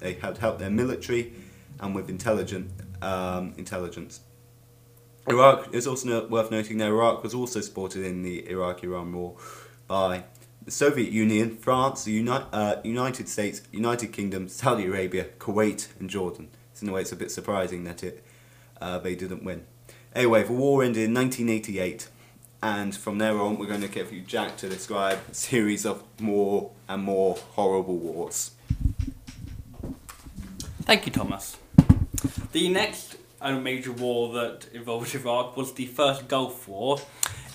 they 0.00 0.14
had 0.14 0.38
helped 0.38 0.58
their 0.58 0.70
military 0.70 1.32
and 1.80 1.94
with 1.94 2.08
intelligent 2.08 2.70
um, 3.00 3.54
intelligence. 3.56 4.20
Iraq 5.28 5.72
is 5.72 5.86
also 5.86 6.08
no- 6.08 6.26
worth 6.26 6.50
noting 6.50 6.78
that 6.78 6.88
Iraq 6.88 7.22
was 7.22 7.34
also 7.34 7.60
supported 7.60 8.04
in 8.04 8.22
the 8.22 8.48
Iraq-Iran 8.48 9.12
war 9.12 9.36
by 9.86 10.24
the 10.64 10.70
Soviet 10.70 11.12
Union, 11.12 11.56
France, 11.56 12.04
the 12.04 12.12
Uni- 12.12 12.30
uh, 12.52 12.76
United 12.84 13.28
States, 13.28 13.62
United 13.72 14.12
Kingdom, 14.12 14.48
Saudi 14.48 14.86
Arabia, 14.86 15.26
Kuwait, 15.38 15.88
and 15.98 16.10
Jordan. 16.10 16.48
So 16.74 16.84
in 16.84 16.90
a 16.90 16.92
way, 16.92 17.02
it's 17.02 17.12
a 17.12 17.16
bit 17.16 17.30
surprising 17.30 17.84
that 17.84 18.02
it 18.02 18.24
uh, 18.80 18.98
they 18.98 19.14
didn't 19.14 19.44
win. 19.44 19.64
Anyway, 20.14 20.42
the 20.42 20.52
war 20.52 20.82
ended 20.82 21.04
in 21.04 21.14
1988, 21.14 22.08
and 22.62 22.94
from 22.94 23.18
there 23.18 23.38
on, 23.40 23.58
we're 23.58 23.66
going 23.66 23.80
to 23.80 23.88
give 23.88 24.12
you 24.12 24.20
Jack 24.20 24.56
to 24.58 24.68
describe 24.68 25.18
a 25.30 25.34
series 25.34 25.84
of 25.84 26.02
more 26.20 26.70
and 26.88 27.02
more 27.02 27.36
horrible 27.50 27.96
wars. 27.96 28.52
Thank 30.82 31.06
you, 31.06 31.12
Thomas. 31.12 31.56
The 32.52 32.68
next 32.68 33.16
uh, 33.40 33.58
major 33.58 33.92
war 33.92 34.32
that 34.34 34.68
involved 34.72 35.14
Iraq 35.14 35.56
was 35.56 35.72
the 35.72 35.86
First 35.86 36.28
Gulf 36.28 36.68
War, 36.68 36.98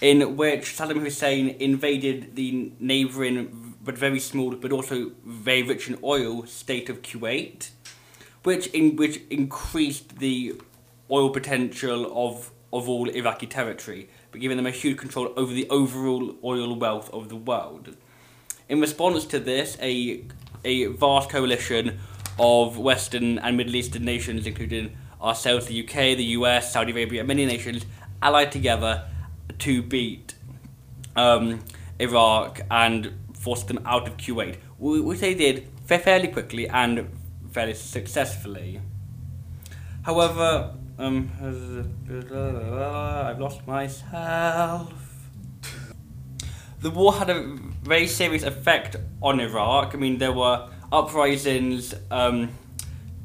in 0.02 0.36
which 0.36 0.76
Saddam 0.76 1.00
Hussein 1.00 1.56
invaded 1.60 2.36
the 2.36 2.72
neighbouring 2.80 3.76
but 3.84 3.98
very 3.98 4.20
small 4.20 4.52
but 4.52 4.74
also 4.74 5.12
very 5.26 5.64
rich 5.64 5.88
in 5.88 5.98
oil 6.04 6.46
state 6.46 6.90
of 6.90 7.02
Kuwait, 7.02 7.70
which 8.44 8.68
in 8.68 8.98
which 8.98 9.22
increased 9.30 10.20
the 10.20 10.56
oil 11.10 11.30
potential 11.30 12.28
of 12.28 12.52
of 12.74 12.90
all 12.90 13.10
Iraqi 13.10 13.48
territory, 13.48 14.10
but 14.38 14.41
giving 14.41 14.58
them 14.58 14.67
a 14.67 14.72
huge 14.72 15.00
control 15.00 15.34
over 15.36 15.51
the 15.51 15.67
overall 15.72 16.36
oil 16.44 16.75
wealth 16.75 17.10
of 17.12 17.27
the 17.27 17.36
world. 17.36 17.96
In 18.70 18.79
response 18.79 19.25
to 19.25 19.39
this, 19.39 19.77
a 19.82 20.25
a 20.63 20.86
vast 20.86 21.32
coalition 21.32 21.98
of 22.38 22.77
Western 22.77 23.39
and 23.39 23.58
Middle 23.58 23.75
Eastern 23.75 24.06
nations, 24.06 24.46
including 24.46 24.96
ourselves, 25.20 25.65
the 25.65 25.84
UK, 25.84 26.15
the 26.15 26.25
US, 26.38 26.72
Saudi 26.72 26.91
Arabia, 26.91 27.24
many 27.24 27.48
nations, 27.48 27.84
allied 28.22 28.51
together 28.51 29.08
to 29.58 29.82
beat 29.82 30.36
um, 31.15 31.63
Iraq 31.98 32.62
and 32.70 33.13
force 33.34 33.63
them 33.63 33.79
out 33.88 34.08
of 34.08 34.17
Kuwait, 34.17 34.58
which 34.77 35.20
they 35.20 35.34
did 35.34 35.67
fairly 35.86 36.27
quickly 36.27 36.70
and 36.70 37.10
fairly 37.51 37.74
successfully. 37.74 38.82
However, 40.03 40.75
um, 41.00 41.32
I've 41.39 43.39
lost 43.39 43.66
myself. 43.68 44.94
The 46.82 46.92
war 46.92 47.13
had 47.13 47.30
a 47.30 47.58
very 47.84 48.08
serious 48.08 48.44
effect 48.44 48.96
on 49.22 49.39
Iraq. 49.39 49.94
I 49.94 49.98
mean, 49.98 50.18
there 50.18 50.32
were 50.32 50.70
uprisings 50.92 51.94
um, 52.12 52.50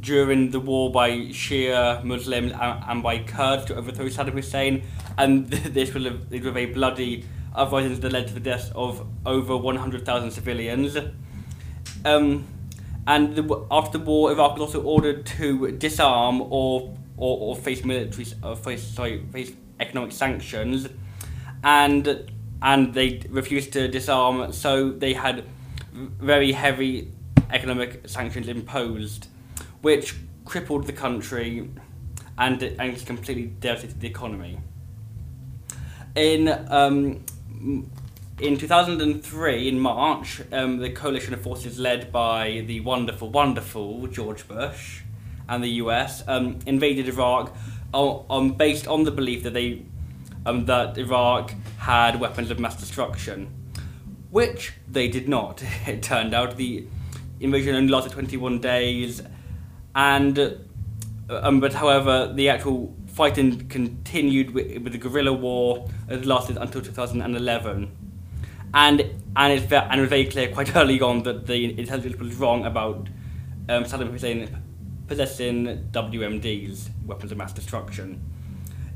during 0.00 0.50
the 0.50 0.61
war 0.61 0.91
by 0.91 1.11
Shia 1.11 2.02
Muslims 2.02 2.52
and, 2.52 2.85
and 2.88 3.02
by 3.02 3.19
Kurds 3.19 3.67
to 3.67 3.76
overthrow 3.76 4.07
Saddam 4.07 4.33
Hussein, 4.33 4.83
and 5.17 5.47
this 5.49 5.95
was 5.95 6.07
a, 6.07 6.19
these 6.29 6.45
were 6.45 6.50
very 6.50 6.67
bloody 6.67 7.25
uprisings 7.55 8.00
that 8.00 8.12
led 8.12 8.29
to 8.29 8.35
the 8.35 8.41
deaths 8.41 8.71
of 8.75 9.07
over 9.26 9.57
100,000 9.57 10.31
civilians. 10.31 10.97
Um, 12.05 12.47
and 13.07 13.37
the, 13.37 13.67
after 13.71 13.99
the 13.99 14.05
war, 14.05 14.33
Iraq 14.33 14.52
was 14.52 14.62
also 14.62 14.83
ordered 14.83 15.26
to 15.26 15.73
disarm 15.73 16.41
or 16.43 16.97
or, 17.23 17.38
or 17.38 17.57
face 17.57 17.85
military 17.85 18.26
or 18.43 18.57
face 18.57 18.83
sorry 18.83 19.25
face 19.33 19.52
economic 19.79 20.11
sanctions, 20.12 20.88
and 21.62 22.33
and 22.61 22.95
they 22.95 23.23
refused 23.29 23.73
to 23.73 23.88
disarm, 23.88 24.52
so 24.52 24.91
they 24.91 25.12
had 25.12 25.45
very 25.93 26.52
heavy 26.52 27.12
economic 27.50 28.09
sanctions 28.09 28.49
imposed, 28.49 29.29
which 29.83 30.17
crippled 30.45 30.87
the 30.87 30.93
country 30.93 31.71
and 32.38 32.62
and 32.62 33.07
completely 33.07 33.47
devastated 33.47 34.00
the 34.00 34.09
economy. 34.09 34.59
In 36.17 36.49
um, 36.69 37.25
in 38.41 38.57
2003, 38.59 39.69
in 39.69 39.79
March, 39.79 40.43
um, 40.50 40.79
the 40.79 40.91
coalition 40.91 41.35
of 41.35 41.41
forces 41.41 41.79
led 41.79 42.11
by 42.11 42.64
the 42.67 42.81
wonderful, 42.81 43.31
wonderful 43.31 44.09
George 44.09 44.49
Bush 44.49 45.02
and 45.52 45.62
the 45.62 45.68
US 45.85 46.25
um, 46.26 46.59
invaded 46.66 47.09
Iraq 47.09 47.54
on, 47.92 48.25
on, 48.30 48.52
based 48.52 48.87
on 48.88 49.04
the 49.04 49.11
belief 49.11 49.42
that 49.42 49.52
they 49.52 49.82
um, 50.47 50.64
that 50.64 50.97
Iraq 50.97 51.54
had 51.78 52.18
weapons 52.18 52.50
of 52.50 52.59
mass 52.59 52.75
destruction, 52.75 53.49
which 54.30 54.73
they 54.88 55.09
did 55.09 55.28
not. 55.28 55.62
It 55.87 56.02
turned 56.02 56.32
out 56.35 56.56
the 56.56 56.87
invasion 57.38 57.75
only 57.75 57.92
lasted 57.92 58.12
21 58.12 58.61
days, 58.61 59.23
and 59.94 60.38
uh, 60.38 60.50
um, 61.28 61.61
but 61.61 61.75
however 61.75 62.32
the 62.35 62.49
actual 62.49 62.97
fighting 63.09 63.68
continued 63.68 64.54
with, 64.54 64.78
with 64.82 64.92
the 64.92 64.99
guerrilla 64.99 65.35
war. 65.35 65.87
It 66.09 66.25
lasted 66.25 66.56
until 66.56 66.80
2011, 66.80 67.97
and 68.73 69.00
and 69.37 69.52
it's 69.52 69.71
and 69.71 69.99
it 69.99 70.00
was 70.00 70.09
very 70.09 70.25
clear 70.25 70.49
quite 70.50 70.75
early 70.80 71.00
on 71.02 71.25
that 71.25 71.47
the 71.47 71.78
intelligence 71.78 72.16
was 72.18 72.35
wrong 72.37 72.64
about 72.64 73.09
um, 73.68 73.85
Saddam 73.85 74.11
Hussein 74.11 74.62
possessing 75.12 75.90
WMDs, 75.92 76.88
weapons 77.04 77.31
of 77.31 77.37
mass 77.37 77.52
destruction. 77.52 78.19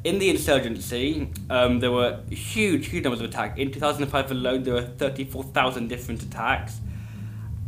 In 0.02 0.18
the 0.18 0.30
insurgency, 0.30 1.30
um, 1.50 1.80
there 1.80 1.92
were 1.92 2.20
huge, 2.30 2.87
huge 2.87 3.04
numbers 3.04 3.20
of 3.20 3.28
attacks. 3.28 3.58
In 3.58 3.70
2005 3.70 4.30
alone, 4.30 4.62
there 4.62 4.73
were 4.73 4.80
34,000 4.80 5.88
different 5.88 6.23
attacks, 6.23 6.80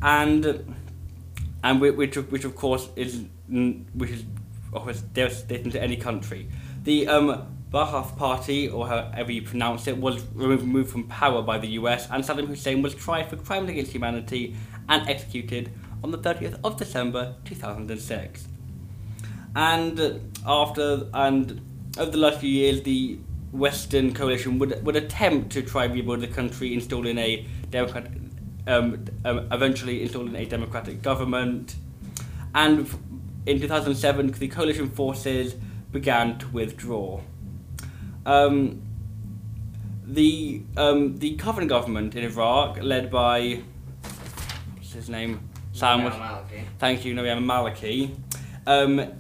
and 0.01 0.75
and 1.63 1.81
which, 1.81 2.17
which 2.17 2.45
of 2.45 2.57
course 2.57 2.89
is 2.97 3.25
which 3.93 4.11
is 4.11 4.25
offers 4.73 5.03
devastating 5.03 5.71
to 5.73 5.83
any 5.83 5.99
country. 5.99 6.49
The 6.85 7.07
um, 7.07 7.55
Ba'ath 7.71 8.17
Party, 8.17 8.71
or 8.71 8.89
however 8.89 9.31
you 9.31 9.43
pronounce 9.43 9.87
it, 9.87 9.99
was 9.99 10.25
removed 10.33 10.91
from 10.91 11.07
power 11.09 11.43
by 11.43 11.59
the 11.59 11.69
US, 11.81 12.09
and 12.11 12.25
Saddam 12.25 12.47
Hussein 12.47 12.81
was 12.81 12.95
tried 12.95 13.29
for 13.29 13.37
crimes 13.37 13.69
against 13.69 13.93
humanity 13.93 14.57
and 14.89 15.07
executed 15.07 15.71
on 16.03 16.11
the 16.11 16.19
30th 16.19 16.59
of 16.65 16.77
December 16.77 17.35
2006. 17.45 18.49
And 19.57 19.99
uh, 19.99 20.15
after 20.47 21.07
and 21.13 21.61
over 21.99 22.11
the 22.11 22.19
last 22.19 22.41
few 22.41 22.51
years, 22.51 22.83
the 22.83 23.19
Western 23.53 24.13
coalition 24.15 24.59
would 24.59 24.85
would 24.85 24.97
attempt 24.97 25.51
to 25.53 25.63
try 25.63 25.85
rebuild 25.87 26.21
the 26.21 26.29
country, 26.29 26.75
installing 26.75 27.19
a 27.19 27.47
democratic, 27.71 28.13
um, 28.67 29.05
um, 29.25 29.49
eventually 29.51 30.03
installing 30.03 30.37
a 30.37 30.45
democratic 30.45 31.03
government, 31.03 31.77
and 32.55 32.89
in 33.47 33.59
2007, 33.61 34.33
the 34.33 34.49
coalition 34.49 34.91
forces 34.91 35.55
began 35.91 36.39
to 36.39 36.49
withdraw. 36.49 37.21
Um, 38.27 38.83
the 40.07 40.63
um, 40.77 41.19
the 41.19 41.37
current 41.37 41.69
government 41.69 42.15
in 42.15 42.25
Iraq, 42.25 42.83
led 42.83 43.11
by 43.11 43.63
what's 44.75 44.93
his 44.93 45.09
name, 45.09 45.48
Sam. 45.79 46.03
Thank 46.79 47.05
you, 47.05 47.15
Noam 47.15 47.45
Maliki. 47.45 48.15
Um, 48.67 49.13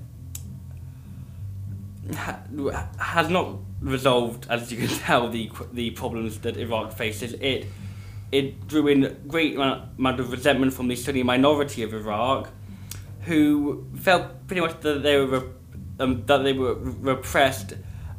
ha- 2.15 2.41
has 2.99 3.29
not 3.29 3.57
resolved, 3.81 4.47
as 4.51 4.71
you 4.73 4.79
can 4.79 4.89
tell, 5.07 5.29
the 5.29 5.51
the 5.73 5.91
problems 5.91 6.41
that 6.41 6.57
Iraq 6.57 6.93
faces. 6.93 7.35
It 7.41 7.67
it 8.31 8.67
drew 8.69 8.89
in 8.89 9.17
great 9.27 9.57
amount 9.57 10.21
of 10.21 10.31
resentment 10.31 10.75
from 10.75 10.89
the 10.89 10.97
Sunni 10.97 11.23
minority 11.23 11.83
of 11.83 11.95
Iraq, 11.95 12.51
who 13.23 13.87
felt 13.97 14.47
pretty 14.47 14.61
much 14.61 14.81
that 14.81 15.03
they 15.03 15.17
were 15.19 15.45
um, 16.01 16.25
that 16.27 16.39
they 16.39 16.53
were 16.53 16.75
repressed 16.75 17.75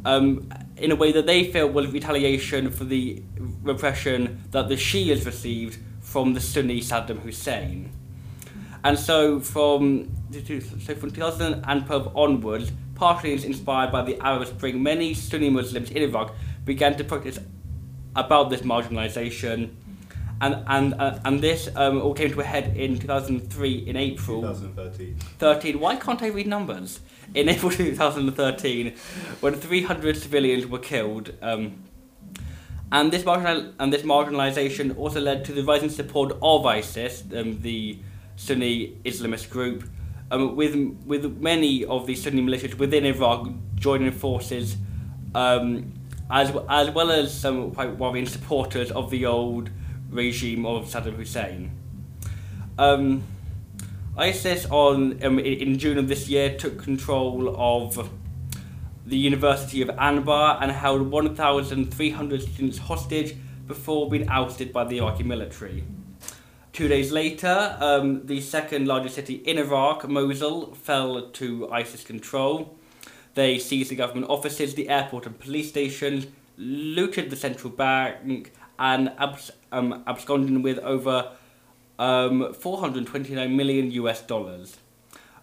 um, 0.06 0.52
in 0.78 0.92
a 0.92 0.96
way 0.96 1.12
that 1.12 1.26
they 1.26 1.52
felt 1.52 1.74
was 1.74 1.88
retaliation 1.88 2.72
for 2.72 2.86
the 2.86 3.22
repression 3.62 4.42
that 4.52 4.70
the 4.70 4.76
Shias 4.76 5.26
received 5.26 5.78
from 6.00 6.34
the 6.34 6.42
Sunni 6.42 6.80
Saddam 6.82 7.20
Hussein. 7.20 7.92
And 8.84 8.98
so 8.98 9.40
from 9.40 10.12
so 10.80 10.96
from 10.96 11.12
2012 11.12 12.16
onwards, 12.16 12.72
partially 12.96 13.34
inspired 13.34 13.92
by 13.92 14.04
the 14.04 14.20
Arab 14.20 14.48
Spring, 14.48 14.82
many 14.82 15.14
Sunni 15.14 15.50
Muslims 15.50 15.90
in 15.90 16.04
Iraq 16.04 16.36
began 16.66 16.96
to 16.98 17.04
protest 17.04 17.40
about 18.16 18.50
this 18.50 18.62
marginalization. 18.62 19.72
And, 20.42 20.64
and, 20.68 20.94
uh, 20.94 21.20
and 21.26 21.42
this 21.42 21.68
um, 21.76 22.02
all 22.02 22.14
came 22.14 22.32
to 22.32 22.40
a 22.40 22.46
head 22.46 22.78
in 22.78 22.98
2003 22.98 23.74
in 23.74 23.98
April. 23.98 24.42
2013. 24.42 25.18
13. 25.38 25.80
Why 25.82 25.98
can't 25.98 26.22
I 26.22 26.28
read 26.28 26.48
numbers? 26.48 27.02
In 27.36 27.50
April 27.50 27.72
2013, 27.72 28.96
when 29.42 29.54
300 29.54 30.16
civilians 30.16 30.66
were 30.66 30.80
killed. 30.80 31.34
Um, 31.42 31.84
and 32.92 33.12
this 33.12 33.26
marginal 33.26 33.74
and 33.80 33.94
this 33.94 34.02
marginalisation 34.04 34.98
also 34.98 35.20
led 35.20 35.46
to 35.46 35.52
the 35.52 35.62
rising 35.64 35.90
support 35.90 36.38
of 36.42 36.66
ISIS, 36.66 37.24
um, 37.36 37.62
the 37.62 38.00
Sunni 38.40 38.98
Islamist 39.04 39.50
group, 39.50 39.84
um, 40.32 40.56
with 40.56 40.74
with 41.06 41.40
many 41.42 41.84
of 41.84 42.08
the 42.08 42.16
Sunni 42.16 42.42
militias 42.42 42.76
within 42.76 43.06
Iraq 43.06 43.50
joining 43.76 44.12
forces, 44.12 44.78
um, 45.36 45.92
as 46.32 46.56
as 46.70 46.90
well 46.92 47.12
as 47.12 47.38
some 47.38 47.72
quite 47.72 47.98
worrying 47.98 48.26
supporters 48.26 48.92
of 48.92 49.12
the 49.12 49.26
old 49.26 49.70
regime 50.10 50.66
of 50.66 50.86
Saddam 50.86 51.16
Hussein. 51.18 51.72
Um, 52.78 53.24
ISIS 54.16 54.66
on 54.70 55.22
um, 55.22 55.38
in 55.40 55.78
June 55.78 55.98
of 55.98 56.08
this 56.08 56.30
year 56.30 56.58
took 56.58 56.82
control 56.82 57.54
of 57.58 58.10
the 59.06 59.18
University 59.18 59.82
of 59.82 59.90
Anbar 59.90 60.60
and 60.62 60.72
held 60.72 61.12
1,300 61.12 62.42
students 62.42 62.78
hostage 62.78 63.36
before 63.68 64.10
being 64.10 64.30
ousted 64.30 64.72
by 64.72 64.86
the 64.86 65.00
Iraqi 65.00 65.24
military. 65.24 65.84
Two 66.72 66.88
days 66.88 67.12
later, 67.12 67.76
um, 67.80 68.26
the 68.26 68.40
second 68.42 68.88
largest 68.88 69.16
city 69.16 69.36
in 69.36 69.58
Iraq, 69.58 70.08
Mosul, 70.08 70.74
fell 70.76 71.30
to 71.30 71.70
ISIS 71.72 72.04
control. 72.04 72.78
They 73.34 73.60
seized 73.60 73.92
the 73.92 73.96
government 73.96 74.28
offices, 74.30 74.76
the 74.76 74.90
airport, 74.90 75.26
and 75.26 75.38
police 75.40 75.70
stations, 75.70 76.28
looted 76.58 77.30
the 77.30 77.36
central 77.36 77.72
bank, 77.72 78.54
and 78.78 79.12
abs- 79.18 79.52
um, 79.72 80.04
absconded 80.08 80.64
with 80.64 80.80
over 80.80 81.32
um, 81.98 82.54
429 82.54 83.56
million 83.56 83.92
US 83.92 84.22
dollars. 84.22 84.78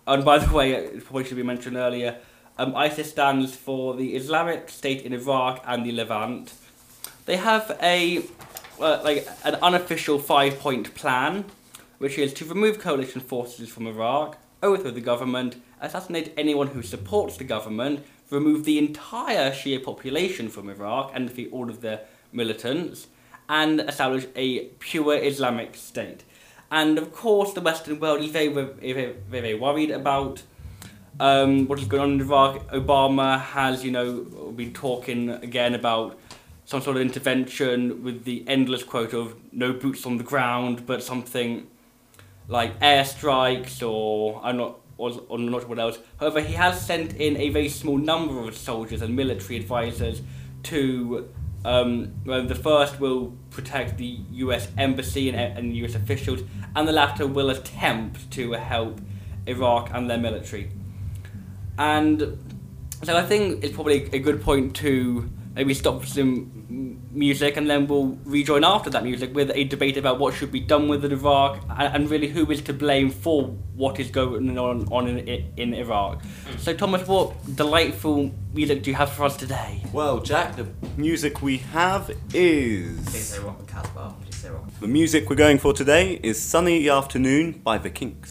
And 0.07 0.25
by 0.25 0.39
the 0.39 0.53
way, 0.55 0.73
it 0.73 1.05
probably 1.05 1.25
should 1.25 1.37
be 1.37 1.43
mentioned 1.43 1.77
earlier, 1.77 2.19
um, 2.59 2.75
ISIS 2.75 3.11
stands 3.11 3.55
for 3.55 3.95
the 3.95 4.17
Islamic 4.17 4.71
State 4.71 5.03
in 5.03 5.13
Iraq 5.13 5.63
and 5.67 5.85
the 5.85 5.93
Levant. 5.93 6.55
They 7.27 7.37
have 7.37 7.77
a 7.83 8.23
like 8.79 9.29
an 9.45 9.57
unofficial 9.57 10.19
five-point 10.19 10.95
plan, 10.95 11.45
which 11.99 12.19
is 12.19 12.33
to 12.35 12.45
remove 12.45 12.79
coalition 12.79 13.21
forces 13.21 13.69
from 13.69 13.87
Iraq, 13.87 14.39
overthrow 14.63 14.91
the 14.91 15.01
government, 15.01 15.57
assassinate 15.81 16.33
anyone 16.37 16.69
who 16.69 16.83
supports 16.83 17.37
the 17.37 17.45
government, 17.45 18.05
remove 18.31 18.65
the 18.65 18.79
entire 18.79 19.51
Shia 19.51 19.83
population 19.83 20.49
from 20.49 20.69
Iraq 20.69 21.13
and 21.15 21.29
defeat 21.29 21.51
all 21.53 21.71
of 21.71 21.81
their 21.81 22.01
militants, 22.33 23.07
and 23.49 23.81
establish 23.81 24.27
a 24.35 24.65
pure 24.81 25.17
Islamic 25.17 25.77
state. 25.77 26.25
And 26.71 26.99
of 26.99 27.13
course, 27.13 27.53
the 27.53 27.61
Western 27.61 28.01
world 28.01 28.21
is 28.21 28.31
very, 28.31 28.49
very, 28.49 28.93
very, 28.93 29.13
very 29.31 29.55
worried 29.55 29.93
about 29.93 30.43
um, 31.21 31.69
what 31.69 31.79
is 31.79 31.87
going 31.87 32.03
on 32.03 32.13
in 32.15 32.21
Iraq. 32.23 32.69
Obama 32.73 33.41
has, 33.41 33.85
you 33.85 33.93
know, 33.93 34.53
been 34.57 34.73
talking 34.73 35.31
again 35.31 35.75
about 35.75 36.19
some 36.67 36.83
sort 36.83 36.97
of 36.97 37.03
intervention 37.03 38.03
with 38.03 38.25
the 38.25 38.45
endless 38.47 38.83
quote 38.83 39.15
of 39.15 39.37
no 39.53 39.73
boots 39.73 40.05
on 40.05 40.19
the 40.19 40.25
ground, 40.25 40.85
but 40.85 41.03
something 41.03 41.69
like 42.49 42.79
airstrikes 42.81 43.89
or 43.89 44.41
I'm 44.43 44.57
not 44.57 44.81
or, 44.99 45.13
or 45.29 45.39
not 45.39 45.69
what 45.69 45.79
else. 45.79 45.99
However, 46.19 46.41
he 46.41 46.55
has 46.55 46.85
sent 46.85 47.15
in 47.15 47.37
a 47.37 47.51
very 47.51 47.69
small 47.69 47.99
number 47.99 48.41
of 48.41 48.57
soldiers 48.57 49.01
and 49.01 49.15
military 49.15 49.57
advisors 49.57 50.23
to. 50.65 51.33
Um, 51.65 52.13
well, 52.25 52.45
the 52.45 52.55
first 52.55 53.01
will 53.01 53.35
protect 53.51 53.99
the 53.99 54.21
U.S. 54.35 54.69
embassy 54.79 55.29
and, 55.29 55.37
and 55.37 55.77
U.S. 55.79 55.97
officials, 55.97 56.43
and 56.77 56.87
the 56.87 56.93
latter 56.93 57.27
will 57.27 57.51
attempt 57.51 58.31
to 58.33 58.53
help 58.53 59.01
Iraq 59.47 59.91
and 59.93 60.09
their 60.09 60.19
military. 60.19 60.71
And 61.77 62.39
so 63.03 63.17
I 63.17 63.23
think 63.25 63.65
it's 63.65 63.75
probably 63.75 64.09
a 64.13 64.21
good 64.21 64.43
point 64.43 64.77
to 64.77 65.29
maybe 65.57 65.73
stop 65.73 66.05
some 66.05 67.01
music 67.11 67.57
and 67.57 67.69
then 67.69 67.87
we'll 67.87 68.19
rejoin 68.25 68.63
after 68.63 68.91
that 68.91 69.03
music 69.03 69.35
with 69.35 69.51
a 69.55 69.65
debate 69.65 69.97
about 69.97 70.19
what 70.19 70.35
should 70.35 70.53
be 70.53 70.61
done 70.61 70.87
with 70.87 71.03
Iraq 71.05 71.63
and, 71.71 71.95
and 71.95 72.11
really 72.11 72.29
who 72.29 72.49
is 72.51 72.61
to 72.61 72.75
blame 72.75 73.11
for 73.11 73.45
what 73.75 73.99
is 73.99 74.11
going 74.11 74.59
on, 74.59 74.87
on 74.93 75.09
in, 75.09 75.53
in 75.57 75.75
Iraq. 75.75 76.23
Hmm. 76.23 76.59
So, 76.59 76.75
Thomas, 76.75 77.09
what 77.09 77.57
delightful 77.57 78.31
music 78.53 78.83
do 78.83 78.91
you 78.91 78.97
have 78.97 79.11
for 79.11 79.25
us 79.25 79.37
today? 79.37 79.83
Well, 79.93 80.21
Jack, 80.21 80.57
the 80.57 80.67
music 80.99 81.41
we 81.41 81.59
have 81.59 82.11
is. 82.35 82.99
Please 83.07 83.27
say 83.27 83.39
rock. 83.39 83.67
Please 84.21 84.37
say 84.37 84.51
rock. 84.51 84.71
The 84.81 84.89
music 84.89 85.31
we're 85.31 85.37
going 85.37 85.59
for 85.59 85.73
today 85.73 86.21
is 86.23 86.41
Sunny 86.41 86.89
Afternoon 86.89 87.61
by 87.65 87.79
The 87.79 87.91
Kinks. 87.91 88.31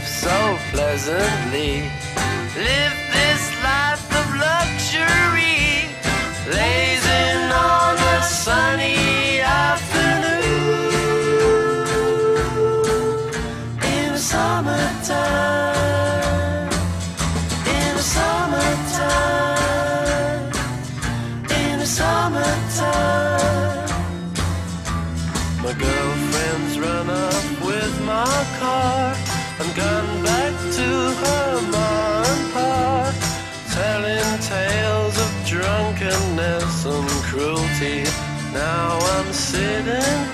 live 0.00 0.08
so 0.08 0.58
pleasantly. 0.72 1.82
Live 2.56 2.96
this 3.12 3.62
life 3.62 4.06
of 4.20 4.26
luxury, 4.34 5.88
blazing 6.44 7.52
on 7.52 7.96
a 7.96 8.22
sunny 8.22 8.99
Now 37.80 38.98
I'm 38.98 39.32
sitting 39.32 40.29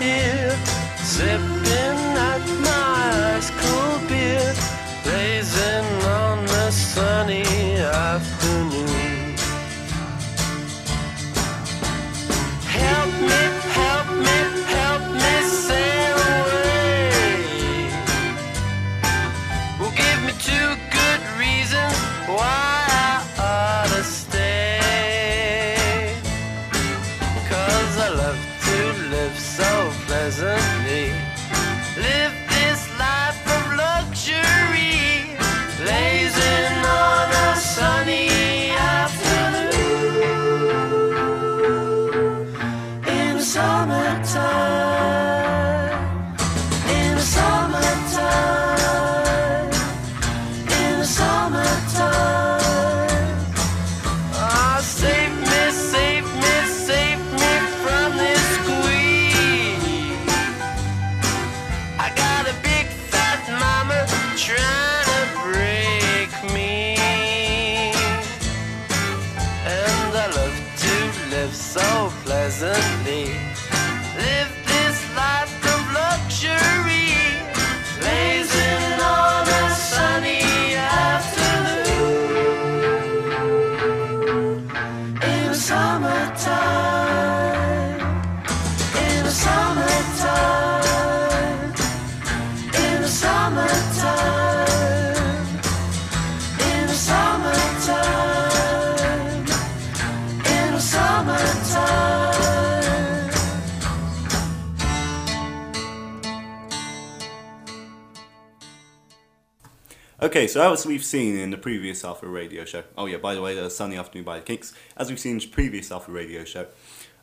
Okay, 110.37 110.49
so 110.49 110.71
as 110.71 110.85
we've 110.85 111.03
seen 111.03 111.35
in 111.39 111.49
the 111.49 111.57
previous 111.57 112.05
Alpha 112.05 112.29
Radio 112.29 112.67
show, 112.67 112.83
oh 112.99 113.07
yeah, 113.07 113.17
by 113.17 113.35
the 113.35 113.41
way, 113.41 113.55
the 113.55 113.71
Sunday 113.71 113.97
Afternoon 113.97 114.27
by 114.27 114.39
the 114.39 114.45
Kinks, 114.45 114.75
as 114.95 115.09
we've 115.09 115.19
seen 115.19 115.33
in 115.33 115.39
the 115.39 115.47
previous 115.47 115.91
Alpha 115.91 116.13
Radio 116.13 116.45
show, 116.45 116.67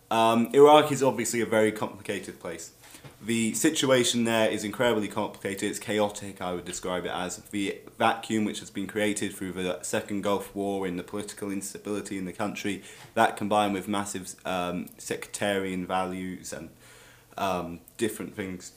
um, 0.10 0.50
Iraq 0.52 0.92
is 0.92 1.04
obviously 1.04 1.40
a 1.40 1.46
very 1.46 1.72
complicated 1.72 2.40
place. 2.40 2.72
The 3.24 3.54
situation 3.54 4.24
there 4.24 4.50
is 4.50 4.64
incredibly 4.64 5.10
complicated, 5.10 5.70
it's 5.70 5.78
chaotic, 5.78 6.42
I 6.42 6.54
would 6.54 6.66
describe 6.66 7.06
it 7.06 7.12
as. 7.12 7.38
The 7.38 7.82
vacuum 8.00 8.46
which 8.46 8.62
has 8.62 8.72
been 8.72 8.88
created 8.88 9.32
through 9.36 9.52
the 9.52 9.84
Second 9.84 10.24
Gulf 10.24 10.56
War 10.56 10.88
and 10.88 10.98
the 10.98 11.04
political 11.04 11.52
instability 11.52 12.18
in 12.18 12.26
the 12.26 12.34
country, 12.34 12.82
that 13.14 13.38
combined 13.38 13.76
with 13.76 13.88
massive 13.88 14.34
um, 14.44 14.88
sectarian 14.98 15.86
values 15.86 16.52
and 16.52 16.72
um, 17.38 17.80
different 17.96 18.36
things 18.36 18.72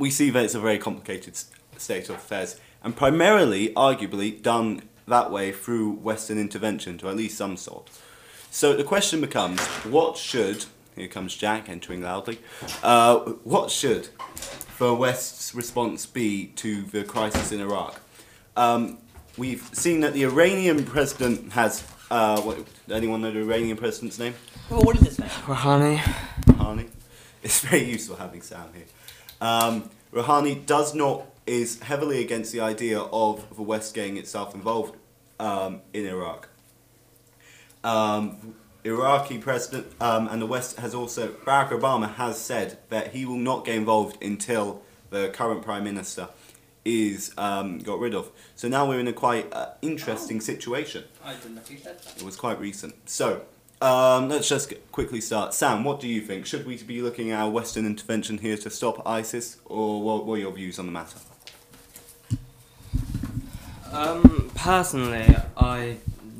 we 0.00 0.10
see 0.10 0.30
that 0.30 0.44
it's 0.44 0.54
a 0.54 0.60
very 0.60 0.78
complicated 0.78 1.36
state 1.76 2.08
of 2.08 2.16
affairs, 2.16 2.58
and 2.82 2.96
primarily, 2.96 3.70
arguably, 3.74 4.40
done 4.40 4.82
that 5.06 5.30
way 5.30 5.52
through 5.52 5.92
Western 5.92 6.38
intervention 6.38 6.98
to 6.98 7.08
at 7.08 7.16
least 7.16 7.36
some 7.36 7.56
sort. 7.56 7.90
So 8.50 8.74
the 8.74 8.84
question 8.84 9.20
becomes, 9.20 9.60
what 9.84 10.16
should 10.16 10.64
here 10.96 11.08
comes 11.08 11.34
Jack 11.34 11.68
entering 11.68 12.02
loudly. 12.02 12.38
Uh, 12.82 13.18
what 13.44 13.70
should 13.70 14.08
the 14.78 14.94
West's 14.94 15.54
response 15.54 16.06
be 16.06 16.46
to 16.56 16.82
the 16.82 17.04
crisis 17.04 17.52
in 17.52 17.60
Iraq? 17.60 18.00
Um, 18.56 18.98
we've 19.36 19.68
seen 19.72 20.00
that 20.00 20.12
the 20.12 20.24
Iranian 20.24 20.84
president 20.84 21.52
has. 21.52 21.84
Uh, 22.10 22.40
what, 22.40 22.58
anyone 22.90 23.20
know 23.20 23.30
the 23.30 23.40
Iranian 23.40 23.76
president's 23.76 24.18
name? 24.18 24.34
Well, 24.68 24.82
what 24.82 24.96
is 24.96 25.02
his 25.02 25.18
name? 25.18 25.28
Rouhani. 25.28 25.98
Rouhani. 26.46 26.88
It's 27.42 27.60
very 27.60 27.84
useful 27.84 28.16
having 28.16 28.42
Sam 28.42 28.68
here. 28.74 28.84
Um, 29.40 29.88
Rouhani 30.12 30.66
does 30.66 30.94
not 30.94 31.24
is 31.50 31.80
heavily 31.80 32.20
against 32.20 32.52
the 32.52 32.60
idea 32.60 33.00
of 33.00 33.44
the 33.56 33.62
West 33.62 33.92
getting 33.92 34.16
itself 34.16 34.54
involved 34.54 34.94
um, 35.40 35.80
in 35.92 36.06
Iraq. 36.06 36.48
Um, 37.82 38.54
Iraqi 38.84 39.38
president 39.38 39.88
um, 40.00 40.28
and 40.28 40.40
the 40.40 40.46
West 40.46 40.78
has 40.78 40.94
also 40.94 41.32
Barack 41.32 41.70
Obama 41.70 42.14
has 42.14 42.40
said 42.40 42.78
that 42.88 43.14
he 43.14 43.24
will 43.24 43.36
not 43.36 43.64
get 43.64 43.74
involved 43.74 44.22
until 44.22 44.82
the 45.10 45.28
current 45.30 45.62
prime 45.62 45.82
minister 45.82 46.28
is 46.84 47.34
um, 47.36 47.80
got 47.80 47.98
rid 47.98 48.14
of. 48.14 48.30
So 48.54 48.68
now 48.68 48.88
we're 48.88 49.00
in 49.00 49.08
a 49.08 49.12
quite 49.12 49.52
uh, 49.52 49.70
interesting 49.82 50.40
situation. 50.40 51.02
I 51.24 51.34
didn't 51.34 51.56
know 51.56 51.62
that. 51.62 52.14
It 52.16 52.22
was 52.22 52.36
quite 52.36 52.60
recent. 52.60 52.94
So, 53.10 53.42
um, 53.82 54.28
let's 54.28 54.48
just 54.48 54.72
quickly 54.92 55.20
start. 55.20 55.52
Sam, 55.52 55.82
what 55.82 55.98
do 55.98 56.06
you 56.06 56.20
think? 56.20 56.46
Should 56.46 56.64
we 56.64 56.80
be 56.80 57.02
looking 57.02 57.32
at 57.32 57.44
a 57.44 57.50
Western 57.50 57.86
intervention 57.86 58.38
here 58.38 58.56
to 58.58 58.70
stop 58.70 59.02
ISIS, 59.04 59.56
or 59.64 60.00
what, 60.00 60.26
what 60.26 60.34
are 60.34 60.38
your 60.38 60.52
views 60.52 60.78
on 60.78 60.86
the 60.86 60.92
matter? 60.92 61.18
Um, 63.92 64.50
personally, 64.54 65.36
I 65.56 65.96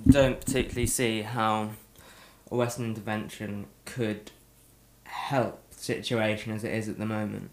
don't 0.08 0.40
particularly 0.40 0.86
see 0.86 1.22
how 1.22 1.70
a 2.50 2.54
Western 2.54 2.84
intervention 2.84 3.66
could 3.84 4.30
help 5.02 5.60
the 5.70 5.78
situation 5.78 6.52
as 6.52 6.62
it 6.62 6.72
is 6.72 6.88
at 6.88 6.98
the 6.98 7.06
moment. 7.06 7.50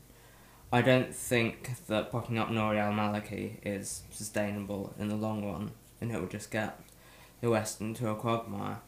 I 0.72 0.84
don't 0.84 1.16
think 1.16 1.72
that 1.88 2.12
propping 2.12 2.38
up 2.38 2.50
Nouri 2.50 2.78
al 2.78 2.92
Maliki 2.92 3.54
is 3.64 4.04
sustainable 4.12 4.94
in 5.00 5.08
the 5.08 5.16
long 5.16 5.44
run, 5.44 5.72
and 6.00 6.12
it 6.12 6.20
will 6.20 6.28
just 6.28 6.52
get 6.52 6.80
the 7.42 7.50
West 7.50 7.82
into 7.82 8.08
a 8.08 8.16
quagmire. 8.16 8.82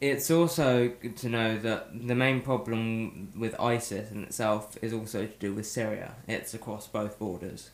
It's 0.00 0.30
also 0.30 0.88
good 0.88 1.18
to 1.18 1.28
know 1.28 1.58
that 1.58 2.06
the 2.06 2.14
main 2.14 2.40
problem 2.40 3.32
with 3.36 3.58
ISIS 3.60 4.10
in 4.10 4.24
itself 4.24 4.78
is 4.80 4.94
also 4.94 5.26
to 5.26 5.32
do 5.38 5.52
with 5.52 5.66
Syria. 5.66 6.14
It's 6.26 6.54
across 6.54 6.86
both 6.86 7.18
borders 7.18 7.70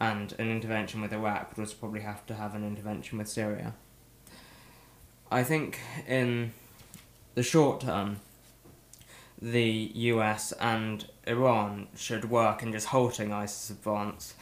and 0.00 0.34
an 0.38 0.50
intervention 0.50 1.00
with 1.00 1.12
Iraq 1.12 1.56
would 1.56 1.62
also 1.62 1.76
probably 1.78 2.00
have 2.00 2.26
to 2.26 2.34
have 2.34 2.54
an 2.54 2.64
intervention 2.64 3.18
with 3.18 3.28
Syria. 3.28 3.74
I 5.30 5.42
think 5.42 5.80
in 6.06 6.52
the 7.34 7.42
short 7.42 7.80
term, 7.80 8.20
the 9.40 9.90
US 9.94 10.52
and 10.52 11.06
Iran 11.26 11.88
should 11.94 12.30
work 12.30 12.62
in 12.62 12.72
just 12.72 12.88
halting 12.88 13.32
ISIS 13.32 13.70
advance 13.70 14.34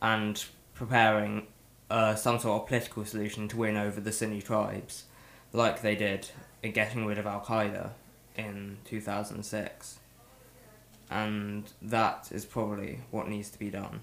and 0.00 0.44
preparing 0.74 1.46
uh, 1.90 2.14
some 2.14 2.38
sort 2.38 2.62
of 2.62 2.68
political 2.68 3.04
solution 3.04 3.48
to 3.48 3.56
win 3.56 3.76
over 3.76 4.00
the 4.00 4.12
Sunni 4.12 4.42
tribes, 4.42 5.04
like 5.52 5.82
they 5.82 5.94
did 5.94 6.28
in 6.62 6.72
getting 6.72 7.06
rid 7.06 7.18
of 7.18 7.26
Al 7.26 7.40
Qaeda 7.40 7.90
in 8.36 8.78
2006. 8.84 9.98
And 11.10 11.70
that 11.82 12.30
is 12.32 12.46
probably 12.46 13.00
what 13.10 13.28
needs 13.28 13.50
to 13.50 13.58
be 13.58 13.70
done. 13.70 14.00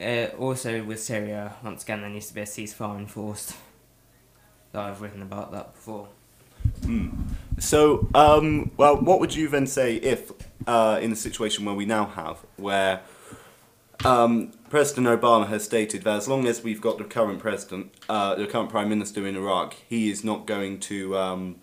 Uh, 0.00 0.26
also 0.38 0.82
with 0.84 1.00
Syria, 1.00 1.54
once 1.64 1.82
again, 1.82 2.02
there 2.02 2.10
needs 2.10 2.28
to 2.28 2.34
be 2.34 2.42
a 2.42 2.44
ceasefire 2.44 2.98
enforced. 2.98 3.54
I've 4.74 5.00
written 5.00 5.22
about 5.22 5.52
that 5.52 5.74
before. 5.74 6.08
So, 7.58 8.08
um, 8.14 8.70
well, 8.76 8.96
what 8.96 9.20
would 9.20 9.34
you 9.34 9.48
then 9.48 9.66
say 9.66 9.96
if, 9.96 10.32
uh, 10.66 10.98
in 11.00 11.10
the 11.10 11.16
situation 11.16 11.64
where 11.64 11.74
we 11.74 11.86
now 11.86 12.04
have, 12.04 12.38
where 12.56 13.00
um, 14.04 14.52
President 14.68 15.06
Obama 15.06 15.46
has 15.48 15.64
stated 15.64 16.02
that 16.02 16.16
as 16.16 16.28
long 16.28 16.46
as 16.46 16.62
we've 16.62 16.80
got 16.80 16.98
the 16.98 17.04
current 17.04 17.38
president, 17.38 17.94
uh, 18.08 18.34
the 18.34 18.46
current 18.46 18.68
prime 18.68 18.88
minister 18.88 19.26
in 19.26 19.36
Iraq, 19.36 19.74
he 19.88 20.10
is 20.10 20.22
not 20.22 20.46
going 20.46 20.78
to 20.80 21.16
um, 21.16 21.56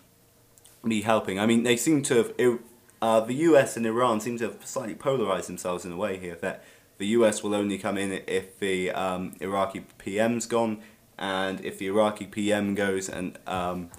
be 0.86 1.02
helping. 1.02 1.38
I 1.38 1.46
mean, 1.46 1.62
they 1.62 1.76
seem 1.76 2.02
to 2.02 2.16
have, 2.16 2.58
uh, 3.00 3.20
the 3.20 3.34
US 3.34 3.76
and 3.76 3.86
Iran 3.86 4.20
seem 4.20 4.38
to 4.38 4.44
have 4.44 4.66
slightly 4.66 4.94
polarized 4.94 5.48
themselves 5.48 5.84
in 5.84 5.92
a 5.92 5.96
way 5.96 6.18
here. 6.18 6.36
That 6.40 6.64
the 7.04 7.10
US 7.18 7.42
will 7.42 7.54
only 7.54 7.76
come 7.76 7.98
in 7.98 8.22
if 8.26 8.58
the 8.60 8.90
um, 8.90 9.34
Iraqi 9.38 9.80
PM's 9.98 10.46
gone, 10.46 10.78
and 11.18 11.62
if 11.62 11.78
the 11.78 11.86
Iraqi 11.88 12.24
PM 12.24 12.74
goes 12.74 13.10
and 13.10 13.38
um, 13.46 13.90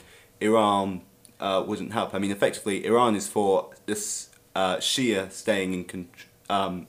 Iran 0.41 1.04
uh, 1.39 1.63
wouldn't 1.68 1.94
help. 1.94 2.15
I 2.15 2.18
mean, 2.18 2.32
effectively, 2.32 2.84
Iran 2.84 3.15
is 3.15 3.28
for 3.28 3.70
this 3.86 4.30
uh, 4.56 4.78
Shia 4.78 5.32
staying 5.32 5.74
in 5.76 5.84
con- 5.84 6.10
um, 6.50 6.88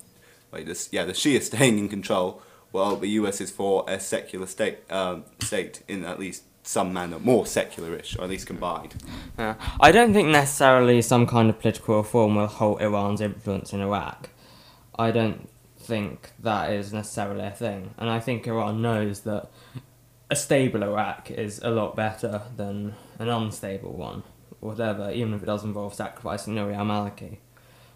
wait, 0.50 0.64
this 0.64 0.88
yeah, 0.90 1.04
the 1.04 1.12
Shia 1.12 1.42
staying 1.50 1.78
in 1.78 1.90
control, 1.90 2.40
while 2.70 2.96
the 2.96 3.10
US 3.20 3.42
is 3.42 3.50
for 3.50 3.84
a 3.86 4.00
secular 4.00 4.46
state 4.46 4.78
um, 4.90 5.24
state 5.40 5.82
in 5.86 6.02
at 6.06 6.18
least 6.18 6.44
some 6.62 6.94
manner, 6.94 7.18
more 7.18 7.44
secularish, 7.44 8.18
or 8.18 8.24
at 8.24 8.30
least 8.30 8.46
combined. 8.46 8.94
Yeah. 9.38 9.56
I 9.80 9.92
don't 9.92 10.14
think 10.14 10.28
necessarily 10.28 11.02
some 11.02 11.26
kind 11.26 11.50
of 11.50 11.60
political 11.60 11.98
reform 11.98 12.36
will 12.36 12.46
halt 12.46 12.80
Iran's 12.80 13.20
influence 13.20 13.74
in 13.74 13.82
Iraq. 13.82 14.30
I 14.98 15.10
don't 15.10 15.50
think 15.86 16.30
that 16.40 16.72
is 16.72 16.92
necessarily 16.92 17.44
a 17.44 17.50
thing. 17.50 17.94
And 17.98 18.10
I 18.10 18.20
think 18.20 18.46
Iran 18.46 18.82
knows 18.82 19.20
that 19.20 19.50
a 20.30 20.36
stable 20.36 20.82
Iraq 20.82 21.30
is 21.30 21.60
a 21.62 21.70
lot 21.70 21.94
better 21.94 22.42
than 22.56 22.94
an 23.18 23.28
unstable 23.28 23.92
one, 23.92 24.24
whatever, 24.60 25.10
even 25.10 25.34
if 25.34 25.42
it 25.42 25.46
does 25.46 25.64
involve 25.64 25.94
sacrificing 25.94 26.54
Nouri 26.54 26.76
al 26.76 26.84
Maliki. 26.84 27.38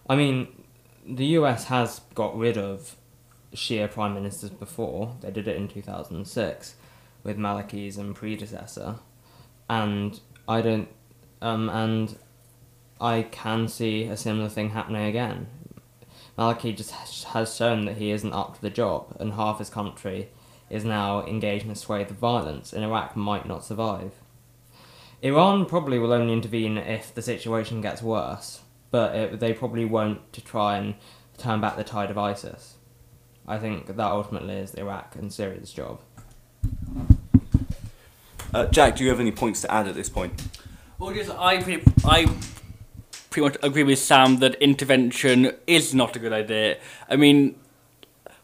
I 0.08 0.16
mean, 0.16 0.48
the 1.06 1.26
US 1.38 1.64
has 1.64 2.00
got 2.14 2.36
rid 2.36 2.56
of 2.56 2.96
Shia 3.54 3.90
prime 3.90 4.14
ministers 4.14 4.50
before, 4.50 5.16
they 5.20 5.30
did 5.30 5.48
it 5.48 5.56
in 5.56 5.66
2006 5.66 6.76
with 7.24 7.36
Maliki's 7.36 7.96
and 7.96 8.14
predecessor, 8.14 8.96
and 9.68 10.20
I 10.48 10.62
don't 10.62 10.88
um, 11.42 11.68
and 11.68 12.16
I 13.00 13.22
can 13.22 13.66
see 13.66 14.04
a 14.04 14.16
similar 14.16 14.48
thing 14.48 14.70
happening 14.70 15.06
again. 15.06 15.48
Maliki 16.40 16.74
just 16.74 16.92
has- 16.92 17.24
has 17.24 17.54
shown 17.54 17.84
that 17.84 17.98
he 17.98 18.10
isn't 18.10 18.32
up 18.32 18.54
to 18.54 18.62
the 18.62 18.70
job, 18.70 19.14
and 19.20 19.34
half 19.34 19.58
his 19.58 19.68
country 19.68 20.30
is 20.70 20.86
now 20.86 21.22
engaged 21.26 21.66
in 21.66 21.70
a 21.70 21.76
swathe 21.76 22.10
of 22.10 22.16
violence, 22.16 22.72
and 22.72 22.82
Iraq 22.82 23.14
might 23.14 23.44
not 23.46 23.62
survive. 23.62 24.12
Iran 25.20 25.66
probably 25.66 25.98
will 25.98 26.14
only 26.14 26.32
intervene 26.32 26.78
if 26.78 27.14
the 27.14 27.20
situation 27.20 27.82
gets 27.82 28.02
worse, 28.02 28.62
but 28.90 29.14
it, 29.14 29.38
they 29.40 29.52
probably 29.52 29.84
won't 29.84 30.32
to 30.32 30.40
try 30.40 30.78
and 30.78 30.94
turn 31.36 31.60
back 31.60 31.76
the 31.76 31.84
tide 31.84 32.10
of 32.10 32.16
ISIS. 32.16 32.76
I 33.46 33.58
think 33.58 33.88
that 33.88 33.98
ultimately 34.00 34.54
is 34.54 34.72
Iraq 34.74 35.16
and 35.16 35.30
Syria's 35.30 35.70
job. 35.70 36.00
Uh, 38.54 38.64
Jack, 38.66 38.96
do 38.96 39.04
you 39.04 39.10
have 39.10 39.20
any 39.20 39.32
points 39.32 39.60
to 39.60 39.70
add 39.70 39.86
at 39.86 39.94
this 39.94 40.08
point? 40.08 40.32
Well, 40.98 41.12
just 41.12 41.30
I 41.30 41.82
I 42.04 42.26
pretty 43.30 43.48
much 43.48 43.56
agree 43.62 43.84
with 43.84 43.98
Sam 43.98 44.38
that 44.38 44.56
intervention 44.56 45.52
is 45.66 45.94
not 45.94 46.16
a 46.16 46.18
good 46.18 46.32
idea. 46.32 46.78
I 47.08 47.16
mean, 47.16 47.58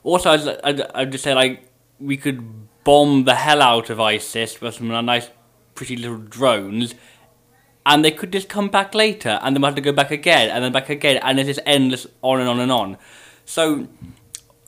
also 0.03 0.31
I'd, 0.31 0.61
I'd, 0.65 0.81
I'd 0.95 1.13
just 1.13 1.25
say 1.25 1.35
like 1.35 1.69
we 1.99 2.17
could 2.17 2.85
bomb 2.85 3.25
the 3.25 3.35
hell 3.35 3.61
out 3.61 3.91
of 3.91 4.01
ISIS 4.01 4.61
with 4.61 4.75
some 4.75 4.89
nice, 5.05 5.29
pretty 5.75 5.97
little 5.97 6.19
drones, 6.19 6.95
and 7.85 8.05
they 8.05 8.13
could 8.13 8.33
just 8.33 8.49
come 8.49 8.69
back 8.69 8.95
later, 8.95 9.41
and 9.43 9.55
they 9.55 9.61
might 9.61 9.69
have 9.69 9.75
to 9.75 9.81
go 9.81 9.93
back 9.93 10.11
again, 10.13 10.51
and 10.51 10.63
then 10.63 10.73
back 10.73 10.89
again, 10.89 11.19
and 11.23 11.39
it's 11.39 11.49
just 11.49 11.61
endless 11.67 12.07
on 12.23 12.41
and 12.41 12.49
on 12.49 12.61
and 12.61 12.71
on. 12.71 12.97
So, 13.45 13.89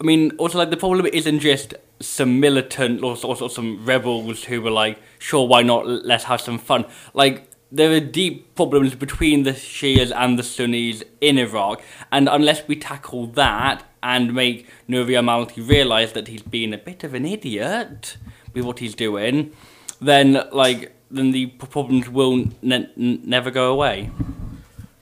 I 0.00 0.04
mean, 0.04 0.32
also 0.32 0.58
like 0.58 0.70
the 0.70 0.76
problem 0.76 1.06
isn't 1.06 1.40
just 1.40 1.74
some 2.00 2.40
militant 2.40 3.02
or, 3.02 3.16
or, 3.24 3.42
or 3.42 3.50
some 3.50 3.84
rebels 3.84 4.44
who 4.44 4.62
were 4.62 4.70
like, 4.70 4.98
sure, 5.18 5.46
why 5.46 5.62
not? 5.62 5.86
Let's 5.86 6.24
have 6.24 6.40
some 6.40 6.58
fun. 6.58 6.86
Like 7.14 7.47
there 7.70 7.92
are 7.92 8.00
deep 8.00 8.54
problems 8.54 8.94
between 8.94 9.42
the 9.42 9.52
Shias 9.52 10.12
and 10.14 10.38
the 10.38 10.42
Sunnis 10.42 11.02
in 11.20 11.38
Iraq, 11.38 11.82
and 12.10 12.28
unless 12.28 12.66
we 12.66 12.76
tackle 12.76 13.26
that 13.28 13.84
and 14.02 14.34
make 14.34 14.66
Nouri 14.88 15.16
al-Maliki 15.16 15.68
realise 15.68 16.12
that 16.12 16.28
he's 16.28 16.42
been 16.42 16.72
a 16.72 16.78
bit 16.78 17.04
of 17.04 17.14
an 17.14 17.26
idiot 17.26 18.16
with 18.54 18.64
what 18.64 18.78
he's 18.78 18.94
doing, 18.94 19.52
then 20.00 20.44
like 20.52 20.94
then 21.10 21.32
the 21.32 21.46
problems 21.46 22.08
will 22.08 22.46
ne- 22.62 22.90
never 22.96 23.50
go 23.50 23.72
away. 23.72 24.10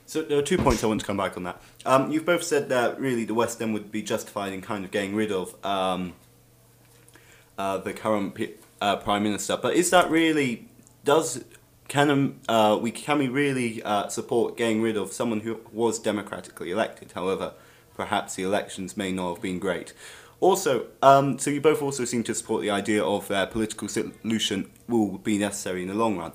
So 0.05 0.21
there 0.21 0.37
are 0.37 0.43
two 0.43 0.57
points 0.57 0.83
I 0.83 0.87
want 0.87 1.01
to 1.01 1.05
come 1.05 1.17
back 1.17 1.35
on 1.35 1.43
that. 1.43 1.61
Um, 1.85 2.11
you've 2.11 2.25
both 2.25 2.43
said 2.43 2.69
that 2.69 2.99
really 2.99 3.25
the 3.25 3.33
West 3.33 3.61
End 3.61 3.73
would 3.73 3.91
be 3.91 4.01
justified 4.01 4.53
in 4.53 4.61
kind 4.61 4.85
of 4.85 4.91
getting 4.91 5.15
rid 5.15 5.33
of 5.33 5.53
um, 5.65 6.13
uh, 7.57 7.77
the 7.79 7.93
current 7.93 8.37
uh, 8.79 8.95
Prime 8.97 9.23
Minister, 9.23 9.57
but 9.57 9.73
is 9.73 9.89
that 9.89 10.09
really 10.09 10.69
does 11.03 11.43
can 11.87 12.09
um, 12.09 12.39
uh, 12.47 12.77
we 12.81 12.91
can 12.91 13.19
we 13.19 13.27
really 13.27 13.81
uh, 13.83 14.07
support 14.07 14.57
getting 14.57 14.81
rid 14.81 14.97
of 14.97 15.13
someone 15.13 15.41
who 15.41 15.59
was 15.71 15.99
democratically 15.99 16.71
elected? 16.71 17.13
However, 17.13 17.53
perhaps 17.95 18.35
the 18.35 18.43
elections 18.43 18.97
may 18.97 19.11
not 19.11 19.35
have 19.35 19.41
been 19.41 19.59
great. 19.59 19.93
Also, 20.39 20.87
um, 21.01 21.39
so 21.39 21.49
you 21.49 21.59
both 21.59 21.81
also 21.81 22.05
seem 22.05 22.23
to 22.23 22.35
support 22.35 22.61
the 22.61 22.69
idea 22.69 23.03
of 23.03 23.31
uh, 23.31 23.47
political 23.47 23.87
solution 23.87 24.69
will 24.87 25.17
be 25.17 25.37
necessary 25.37 25.81
in 25.81 25.87
the 25.87 25.95
long 25.95 26.17
run. 26.17 26.31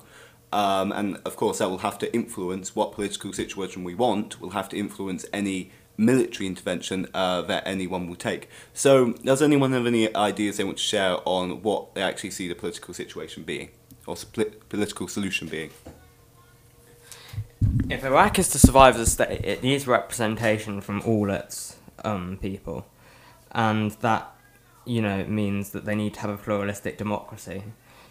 Um, 0.51 0.91
and 0.91 1.17
of 1.25 1.35
course, 1.35 1.59
that 1.59 1.69
will 1.69 1.79
have 1.79 1.97
to 1.99 2.13
influence 2.13 2.75
what 2.75 2.91
political 2.91 3.33
situation 3.33 3.83
we 3.83 3.95
want, 3.95 4.41
will 4.41 4.51
have 4.51 4.69
to 4.69 4.77
influence 4.77 5.25
any 5.31 5.71
military 5.97 6.47
intervention 6.47 7.07
uh, 7.13 7.41
that 7.43 7.63
anyone 7.65 8.07
will 8.07 8.15
take. 8.15 8.49
So, 8.73 9.13
does 9.13 9.41
anyone 9.41 9.71
have 9.71 9.85
any 9.85 10.13
ideas 10.15 10.57
they 10.57 10.63
want 10.63 10.77
to 10.77 10.83
share 10.83 11.17
on 11.25 11.63
what 11.63 11.95
they 11.95 12.01
actually 12.01 12.31
see 12.31 12.47
the 12.47 12.55
political 12.55 12.93
situation 12.93 13.43
being, 13.43 13.69
or 14.05 14.15
political 14.69 15.07
solution 15.07 15.47
being? 15.47 15.71
If 17.89 18.03
Iraq 18.03 18.39
is 18.39 18.49
to 18.49 18.59
survive 18.59 18.95
as 18.95 19.01
a 19.01 19.05
state, 19.11 19.45
it 19.45 19.63
needs 19.63 19.87
representation 19.87 20.81
from 20.81 21.01
all 21.01 21.29
its 21.29 21.77
um, 22.03 22.37
people, 22.41 22.85
and 23.51 23.91
that, 24.01 24.35
you 24.85 25.01
know, 25.01 25.23
means 25.25 25.69
that 25.69 25.85
they 25.85 25.95
need 25.95 26.13
to 26.15 26.19
have 26.21 26.29
a 26.29 26.37
pluralistic 26.37 26.97
democracy. 26.97 27.63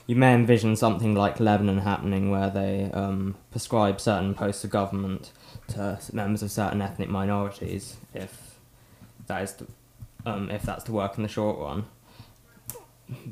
You 0.07 0.17
may 0.17 0.35
envision 0.35 0.75
something 0.75 1.15
like 1.15 1.39
Lebanon 1.39 1.79
happening, 1.79 2.31
where 2.31 2.51
they 2.51 2.91
um, 2.93 3.37
prescribe 3.51 4.01
certain 4.01 4.35
posts 4.35 4.65
of 4.65 4.71
government 4.71 5.33
to 5.69 5.99
members 6.13 6.43
of 6.43 6.51
certain 6.51 6.83
ethnic 6.83 7.09
minorities, 7.09 7.99
if 8.15 8.59
that 9.27 9.43
is, 9.43 9.53
to, 9.55 9.67
um, 10.27 10.51
if 10.51 10.63
that's 10.63 10.85
to 10.85 10.93
work 10.93 11.17
in 11.19 11.23
the 11.23 11.29
short 11.29 11.59
run. 11.59 11.85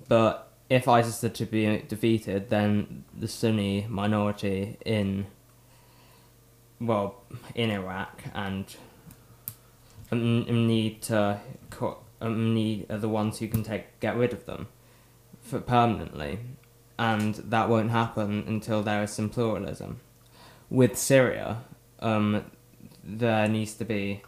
But 0.09 0.50
if 0.71 0.87
ISIS 0.87 1.23
are 1.25 1.29
to 1.29 1.45
be 1.45 1.79
defeated, 1.89 2.49
then 2.49 3.05
the 3.13 3.27
Sunni 3.27 3.87
minority 3.89 4.79
in 4.87 5.27
well, 6.81 7.23
in 7.55 7.71
Iraq 7.71 8.23
and 8.33 8.65
um, 10.11 10.67
need 10.67 11.03
to 11.03 11.41
um, 12.21 12.55
need 12.55 12.87
are 12.91 12.99
the 12.99 13.09
ones 13.09 13.39
who 13.39 13.49
can 13.49 13.63
take 13.63 13.99
get 14.01 14.17
rid 14.17 14.33
of 14.33 14.47
them 14.47 14.69
for 15.43 15.61
permanently, 15.61 16.39
and 16.99 17.35
that 17.35 17.69
won't 17.69 17.91
happen 17.91 18.45
until 18.47 18.83
there 18.83 19.03
is 19.03 19.11
some 19.13 19.29
pluralism. 19.29 20.01
With 20.71 20.97
Syria, 20.97 21.65
um, 21.99 22.45
there 23.03 23.49
needs 23.49 23.75
to 23.75 23.85
be. 23.85 24.23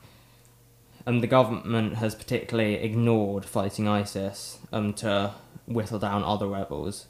Um, 1.05 1.21
the 1.21 1.27
government 1.27 1.97
has 1.97 2.15
particularly 2.15 2.75
ignored 2.75 3.45
fighting 3.45 3.89
ISIS 3.89 4.59
um, 4.73 4.93
to 4.95 5.35
whittle 5.67 5.99
down 5.99 6.25
other 6.25 6.47
rebels, 6.47 7.07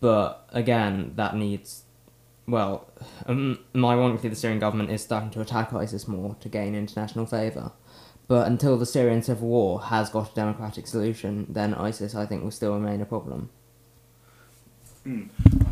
but 0.00 0.48
again, 0.52 1.12
that 1.16 1.36
needs 1.36 1.84
well, 2.48 2.88
um, 3.26 3.58
ironically, 3.74 4.28
the 4.28 4.36
Syrian 4.36 4.60
government 4.60 4.90
is 4.90 5.02
starting 5.02 5.30
to 5.30 5.40
attack 5.40 5.72
ISIS 5.72 6.06
more 6.06 6.36
to 6.40 6.48
gain 6.48 6.74
international 6.76 7.26
favour. 7.26 7.72
But 8.28 8.46
until 8.46 8.76
the 8.76 8.86
Syrian 8.86 9.22
civil 9.22 9.48
war 9.48 9.82
has 9.82 10.10
got 10.10 10.32
a 10.32 10.34
democratic 10.34 10.86
solution, 10.86 11.46
then 11.48 11.74
ISIS, 11.74 12.14
I 12.14 12.26
think, 12.26 12.42
will 12.42 12.50
still 12.50 12.74
remain 12.74 13.00
a 13.00 13.06
problem. 13.06 13.50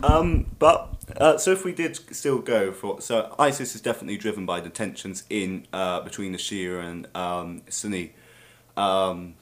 Um, 0.02 0.46
but 0.58 0.94
uh, 1.16 1.38
so 1.38 1.50
if 1.50 1.64
we 1.64 1.72
did 1.72 1.96
still 2.14 2.38
go 2.38 2.70
for 2.70 3.00
so 3.00 3.34
ISIS 3.36 3.74
is 3.74 3.80
definitely 3.80 4.16
driven 4.16 4.46
by 4.46 4.60
the 4.60 4.70
tensions 4.70 5.24
in 5.28 5.66
uh, 5.72 6.00
between 6.02 6.30
the 6.30 6.38
Shia 6.38 6.84
and 6.84 7.08
um, 7.16 7.62
Sunni 7.68 8.14
um, 8.76 9.34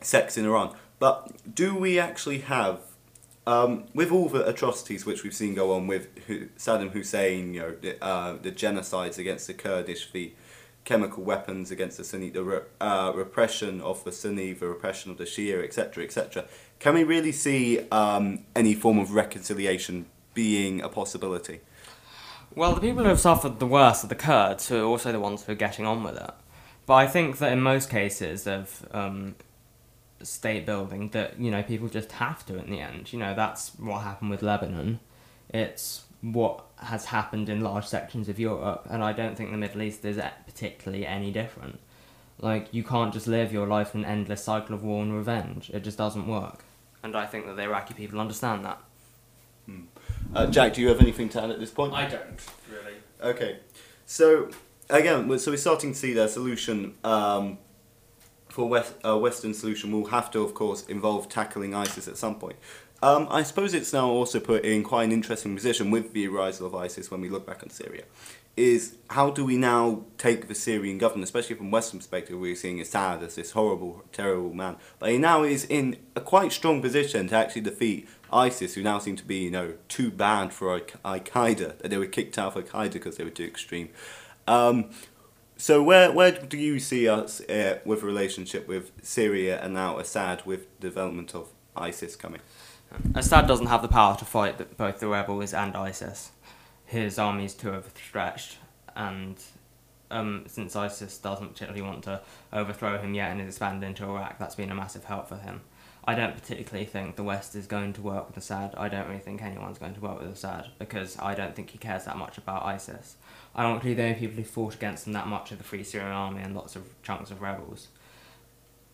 sects 0.00 0.36
in 0.36 0.46
Iran. 0.46 0.74
But 1.02 1.32
do 1.52 1.74
we 1.74 1.98
actually 1.98 2.38
have, 2.42 2.78
um, 3.44 3.86
with 3.92 4.12
all 4.12 4.28
the 4.28 4.48
atrocities 4.48 5.04
which 5.04 5.24
we've 5.24 5.34
seen 5.34 5.52
go 5.52 5.72
on 5.72 5.88
with 5.88 6.14
Saddam 6.56 6.92
Hussein, 6.92 7.54
you 7.54 7.60
know, 7.60 7.72
the, 7.72 8.00
uh, 8.00 8.36
the 8.40 8.52
genocides 8.52 9.18
against 9.18 9.48
the 9.48 9.54
Kurdish, 9.54 10.12
the 10.12 10.32
chemical 10.84 11.24
weapons 11.24 11.72
against 11.72 11.98
the 11.98 12.04
Sunni, 12.04 12.30
the 12.30 12.44
re- 12.44 12.60
uh, 12.80 13.10
repression 13.16 13.80
of 13.80 14.04
the 14.04 14.12
Sunni, 14.12 14.52
the 14.52 14.68
repression 14.68 15.10
of 15.10 15.18
the 15.18 15.24
Shia, 15.24 15.64
etc., 15.64 16.04
etc. 16.04 16.44
Can 16.78 16.94
we 16.94 17.02
really 17.02 17.32
see 17.32 17.80
um, 17.90 18.44
any 18.54 18.72
form 18.72 19.00
of 19.00 19.10
reconciliation 19.10 20.06
being 20.34 20.80
a 20.80 20.88
possibility? 20.88 21.62
Well, 22.54 22.76
the 22.76 22.80
people 22.80 23.02
who 23.02 23.08
have 23.08 23.18
suffered 23.18 23.58
the 23.58 23.66
worst 23.66 24.04
are 24.04 24.06
the 24.06 24.14
Kurds, 24.14 24.68
who 24.68 24.76
are 24.76 24.86
also 24.86 25.10
the 25.10 25.18
ones 25.18 25.42
who 25.42 25.50
are 25.50 25.56
getting 25.56 25.84
on 25.84 26.04
with 26.04 26.16
it. 26.16 26.30
But 26.86 26.94
I 26.94 27.08
think 27.08 27.38
that 27.38 27.50
in 27.50 27.60
most 27.60 27.90
cases 27.90 28.46
of 28.46 28.86
um, 28.92 29.34
state 30.24 30.66
building, 30.66 31.08
that 31.10 31.38
you 31.38 31.50
know 31.50 31.62
people 31.62 31.88
just 31.88 32.12
have 32.12 32.44
to 32.46 32.58
in 32.58 32.70
the 32.70 32.80
end. 32.80 33.12
You 33.12 33.18
know 33.18 33.34
that's 33.34 33.70
what 33.78 34.02
happened 34.02 34.30
with 34.30 34.42
Lebanon. 34.42 35.00
It's 35.48 36.04
what 36.20 36.64
has 36.76 37.06
happened 37.06 37.48
in 37.48 37.60
large 37.60 37.86
sections 37.86 38.28
of 38.28 38.38
Europe, 38.38 38.86
and 38.88 39.02
I 39.02 39.12
don't 39.12 39.36
think 39.36 39.50
the 39.50 39.56
Middle 39.56 39.82
East 39.82 40.04
is 40.04 40.20
particularly 40.46 41.06
any 41.06 41.30
different. 41.30 41.80
Like 42.40 42.68
you 42.72 42.82
can't 42.82 43.12
just 43.12 43.26
live 43.26 43.52
your 43.52 43.66
life 43.66 43.94
in 43.94 44.04
an 44.04 44.10
endless 44.10 44.44
cycle 44.44 44.74
of 44.74 44.82
war 44.82 45.02
and 45.02 45.14
revenge. 45.14 45.70
It 45.70 45.80
just 45.80 45.98
doesn't 45.98 46.26
work. 46.26 46.64
And 47.02 47.16
I 47.16 47.26
think 47.26 47.46
that 47.46 47.56
the 47.56 47.62
Iraqi 47.62 47.94
people 47.94 48.20
understand 48.20 48.64
that. 48.64 48.80
Uh, 50.34 50.46
Jack, 50.46 50.74
do 50.74 50.80
you 50.80 50.88
have 50.88 51.00
anything 51.00 51.28
to 51.30 51.42
add 51.42 51.50
at 51.50 51.60
this 51.60 51.70
point? 51.70 51.92
I 51.92 52.06
don't 52.06 52.40
really. 52.70 52.96
Okay, 53.20 53.58
so 54.06 54.50
again, 54.90 55.38
so 55.38 55.50
we're 55.50 55.56
starting 55.56 55.92
to 55.92 55.98
see 55.98 56.12
the 56.12 56.28
solution 56.28 56.94
um, 57.04 57.58
for 58.52 58.68
West, 58.68 58.94
uh, 59.04 59.18
Western 59.18 59.54
solution 59.54 59.90
will 59.90 60.06
have 60.06 60.30
to, 60.30 60.40
of 60.40 60.52
course, 60.52 60.84
involve 60.86 61.28
tackling 61.28 61.74
ISIS 61.74 62.06
at 62.06 62.18
some 62.18 62.34
point. 62.34 62.56
Um, 63.02 63.26
I 63.30 63.42
suppose 63.42 63.72
it's 63.72 63.92
now 63.92 64.08
also 64.08 64.38
put 64.38 64.64
in 64.64 64.84
quite 64.84 65.04
an 65.04 65.12
interesting 65.12 65.56
position 65.56 65.90
with 65.90 66.12
the 66.12 66.28
rise 66.28 66.60
of 66.60 66.74
ISIS 66.74 67.10
when 67.10 67.22
we 67.22 67.30
look 67.30 67.46
back 67.46 67.62
on 67.62 67.70
Syria. 67.70 68.04
Is 68.54 68.96
how 69.08 69.30
do 69.30 69.46
we 69.46 69.56
now 69.56 70.04
take 70.18 70.48
the 70.48 70.54
Syrian 70.54 70.98
government, 70.98 71.24
especially 71.24 71.56
from 71.56 71.70
Western 71.70 71.98
perspective, 71.98 72.38
we're 72.38 72.54
seeing 72.54 72.78
Assad 72.78 73.22
as 73.22 73.36
this 73.36 73.52
horrible, 73.52 74.04
terrible 74.12 74.52
man, 74.52 74.76
but 74.98 75.10
he 75.10 75.16
now 75.16 75.42
is 75.42 75.64
in 75.64 75.96
a 76.14 76.20
quite 76.20 76.52
strong 76.52 76.82
position 76.82 77.28
to 77.28 77.34
actually 77.34 77.62
defeat 77.62 78.06
ISIS, 78.30 78.74
who 78.74 78.82
now 78.82 78.98
seem 78.98 79.16
to 79.16 79.24
be, 79.24 79.36
you 79.36 79.50
know, 79.50 79.74
too 79.88 80.10
bad 80.10 80.52
for 80.52 80.74
Al 80.74 81.20
Qaeda, 81.20 81.78
that 81.78 81.88
they 81.88 81.96
were 81.96 82.06
kicked 82.06 82.36
out 82.38 82.54
of 82.54 82.62
Al 82.62 82.70
Qaeda 82.70 82.92
because 82.92 83.16
they 83.16 83.24
were 83.24 83.30
too 83.30 83.44
extreme. 83.44 83.88
Um, 84.46 84.90
so 85.62 85.80
where 85.80 86.10
where 86.10 86.32
do 86.32 86.58
you 86.58 86.80
see 86.80 87.08
us 87.08 87.40
uh, 87.42 87.78
with 87.84 88.02
a 88.02 88.06
relationship 88.06 88.66
with 88.66 88.90
Syria 89.00 89.60
and 89.62 89.74
now 89.74 89.96
Assad 89.96 90.44
with 90.44 90.80
development 90.80 91.36
of 91.36 91.50
ISIS 91.76 92.16
coming? 92.16 92.40
Assad 93.14 93.46
doesn't 93.46 93.66
have 93.66 93.80
the 93.80 93.86
power 93.86 94.16
to 94.16 94.24
fight 94.24 94.76
both 94.76 94.98
the 94.98 95.06
rebels 95.06 95.54
and 95.54 95.76
ISIS. 95.76 96.32
His 96.84 97.16
army 97.16 97.44
is 97.44 97.54
too 97.54 97.70
overstretched, 97.70 98.56
and 98.96 99.36
um, 100.10 100.46
since 100.48 100.74
ISIS 100.74 101.16
doesn't 101.18 101.50
particularly 101.50 101.82
want 101.82 102.02
to 102.04 102.22
overthrow 102.52 102.98
him 102.98 103.14
yet 103.14 103.30
and 103.30 103.40
is 103.40 103.46
expanded 103.46 103.88
into 103.88 104.02
Iraq, 104.02 104.40
that's 104.40 104.56
been 104.56 104.72
a 104.72 104.74
massive 104.74 105.04
help 105.04 105.28
for 105.28 105.36
him. 105.36 105.60
I 106.04 106.14
don't 106.16 106.34
particularly 106.34 106.84
think 106.84 107.14
the 107.14 107.22
West 107.22 107.54
is 107.54 107.66
going 107.66 107.92
to 107.92 108.02
work 108.02 108.26
with 108.26 108.36
Assad. 108.36 108.74
I 108.76 108.88
don't 108.88 109.06
really 109.06 109.20
think 109.20 109.40
anyone's 109.40 109.78
going 109.78 109.94
to 109.94 110.00
work 110.00 110.20
with 110.20 110.32
Assad 110.32 110.68
because 110.78 111.16
I 111.18 111.34
don't 111.34 111.54
think 111.54 111.70
he 111.70 111.78
cares 111.78 112.04
that 112.06 112.16
much 112.16 112.38
about 112.38 112.64
ISIS. 112.64 113.16
Ironically, 113.56 113.94
the 113.94 114.02
only 114.02 114.14
people 114.16 114.36
who 114.36 114.44
fought 114.44 114.74
against 114.74 115.06
him 115.06 115.12
that 115.12 115.28
much 115.28 115.52
are 115.52 115.56
the 115.56 115.64
Free 115.64 115.84
Syrian 115.84 116.10
Army 116.10 116.42
and 116.42 116.56
lots 116.56 116.74
of 116.74 116.82
chunks 117.02 117.30
of 117.30 117.40
rebels. 117.40 117.88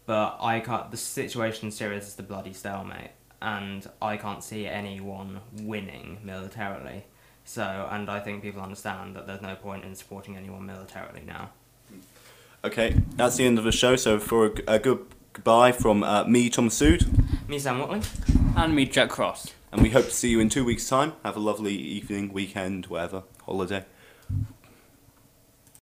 But 0.05 0.37
I 0.41 0.61
can't. 0.61 0.91
The 0.91 0.97
situation 0.97 1.67
in 1.67 1.73
Syria 1.73 1.99
is 1.99 2.15
the 2.15 2.23
bloody 2.23 2.53
stalemate, 2.53 3.11
and 3.41 3.89
I 4.03 4.17
can't 4.17 4.43
see 4.43 4.67
anyone 4.67 5.41
winning 5.53 6.19
militarily. 6.23 7.05
So, 7.45 7.89
and 7.91 8.11
I 8.11 8.21
think 8.21 8.43
people 8.43 8.61
understand 8.61 9.17
that 9.17 9.27
there's 9.27 9.43
no 9.43 9.55
point 9.55 9.85
in 9.85 9.95
supporting 9.95 10.37
anyone 10.37 10.67
militarily 10.67 11.23
now. 11.27 11.51
Okay, 12.65 12.97
that's 13.17 13.37
the 13.37 13.47
end 13.47 13.59
of 13.59 13.65
the 13.65 13.73
show. 13.73 13.97
So 13.97 14.19
for 14.19 14.47
a, 14.47 14.75
a 14.75 14.79
good 14.79 15.07
goodbye 15.39 15.71
from 15.71 16.03
uh, 16.03 16.25
me, 16.25 16.51
Tom 16.51 16.69
Sood, 16.69 17.07
Me, 17.49 17.61
Sam 17.61 17.79
Watling. 17.79 18.03
And 18.57 18.75
me, 18.75 18.87
Jack 18.87 19.09
Cross. 19.09 19.55
and 19.71 19.81
we 19.81 19.91
hope 19.91 20.07
to 20.07 20.11
see 20.11 20.31
you 20.31 20.41
in 20.41 20.49
two 20.49 20.65
weeks' 20.65 20.89
time. 20.89 21.13
Have 21.25 21.37
a 21.37 21.39
lovely 21.39 21.75
evening, 21.75 22.33
weekend, 22.33 22.87
whatever, 22.87 23.23
holiday. 23.45 23.85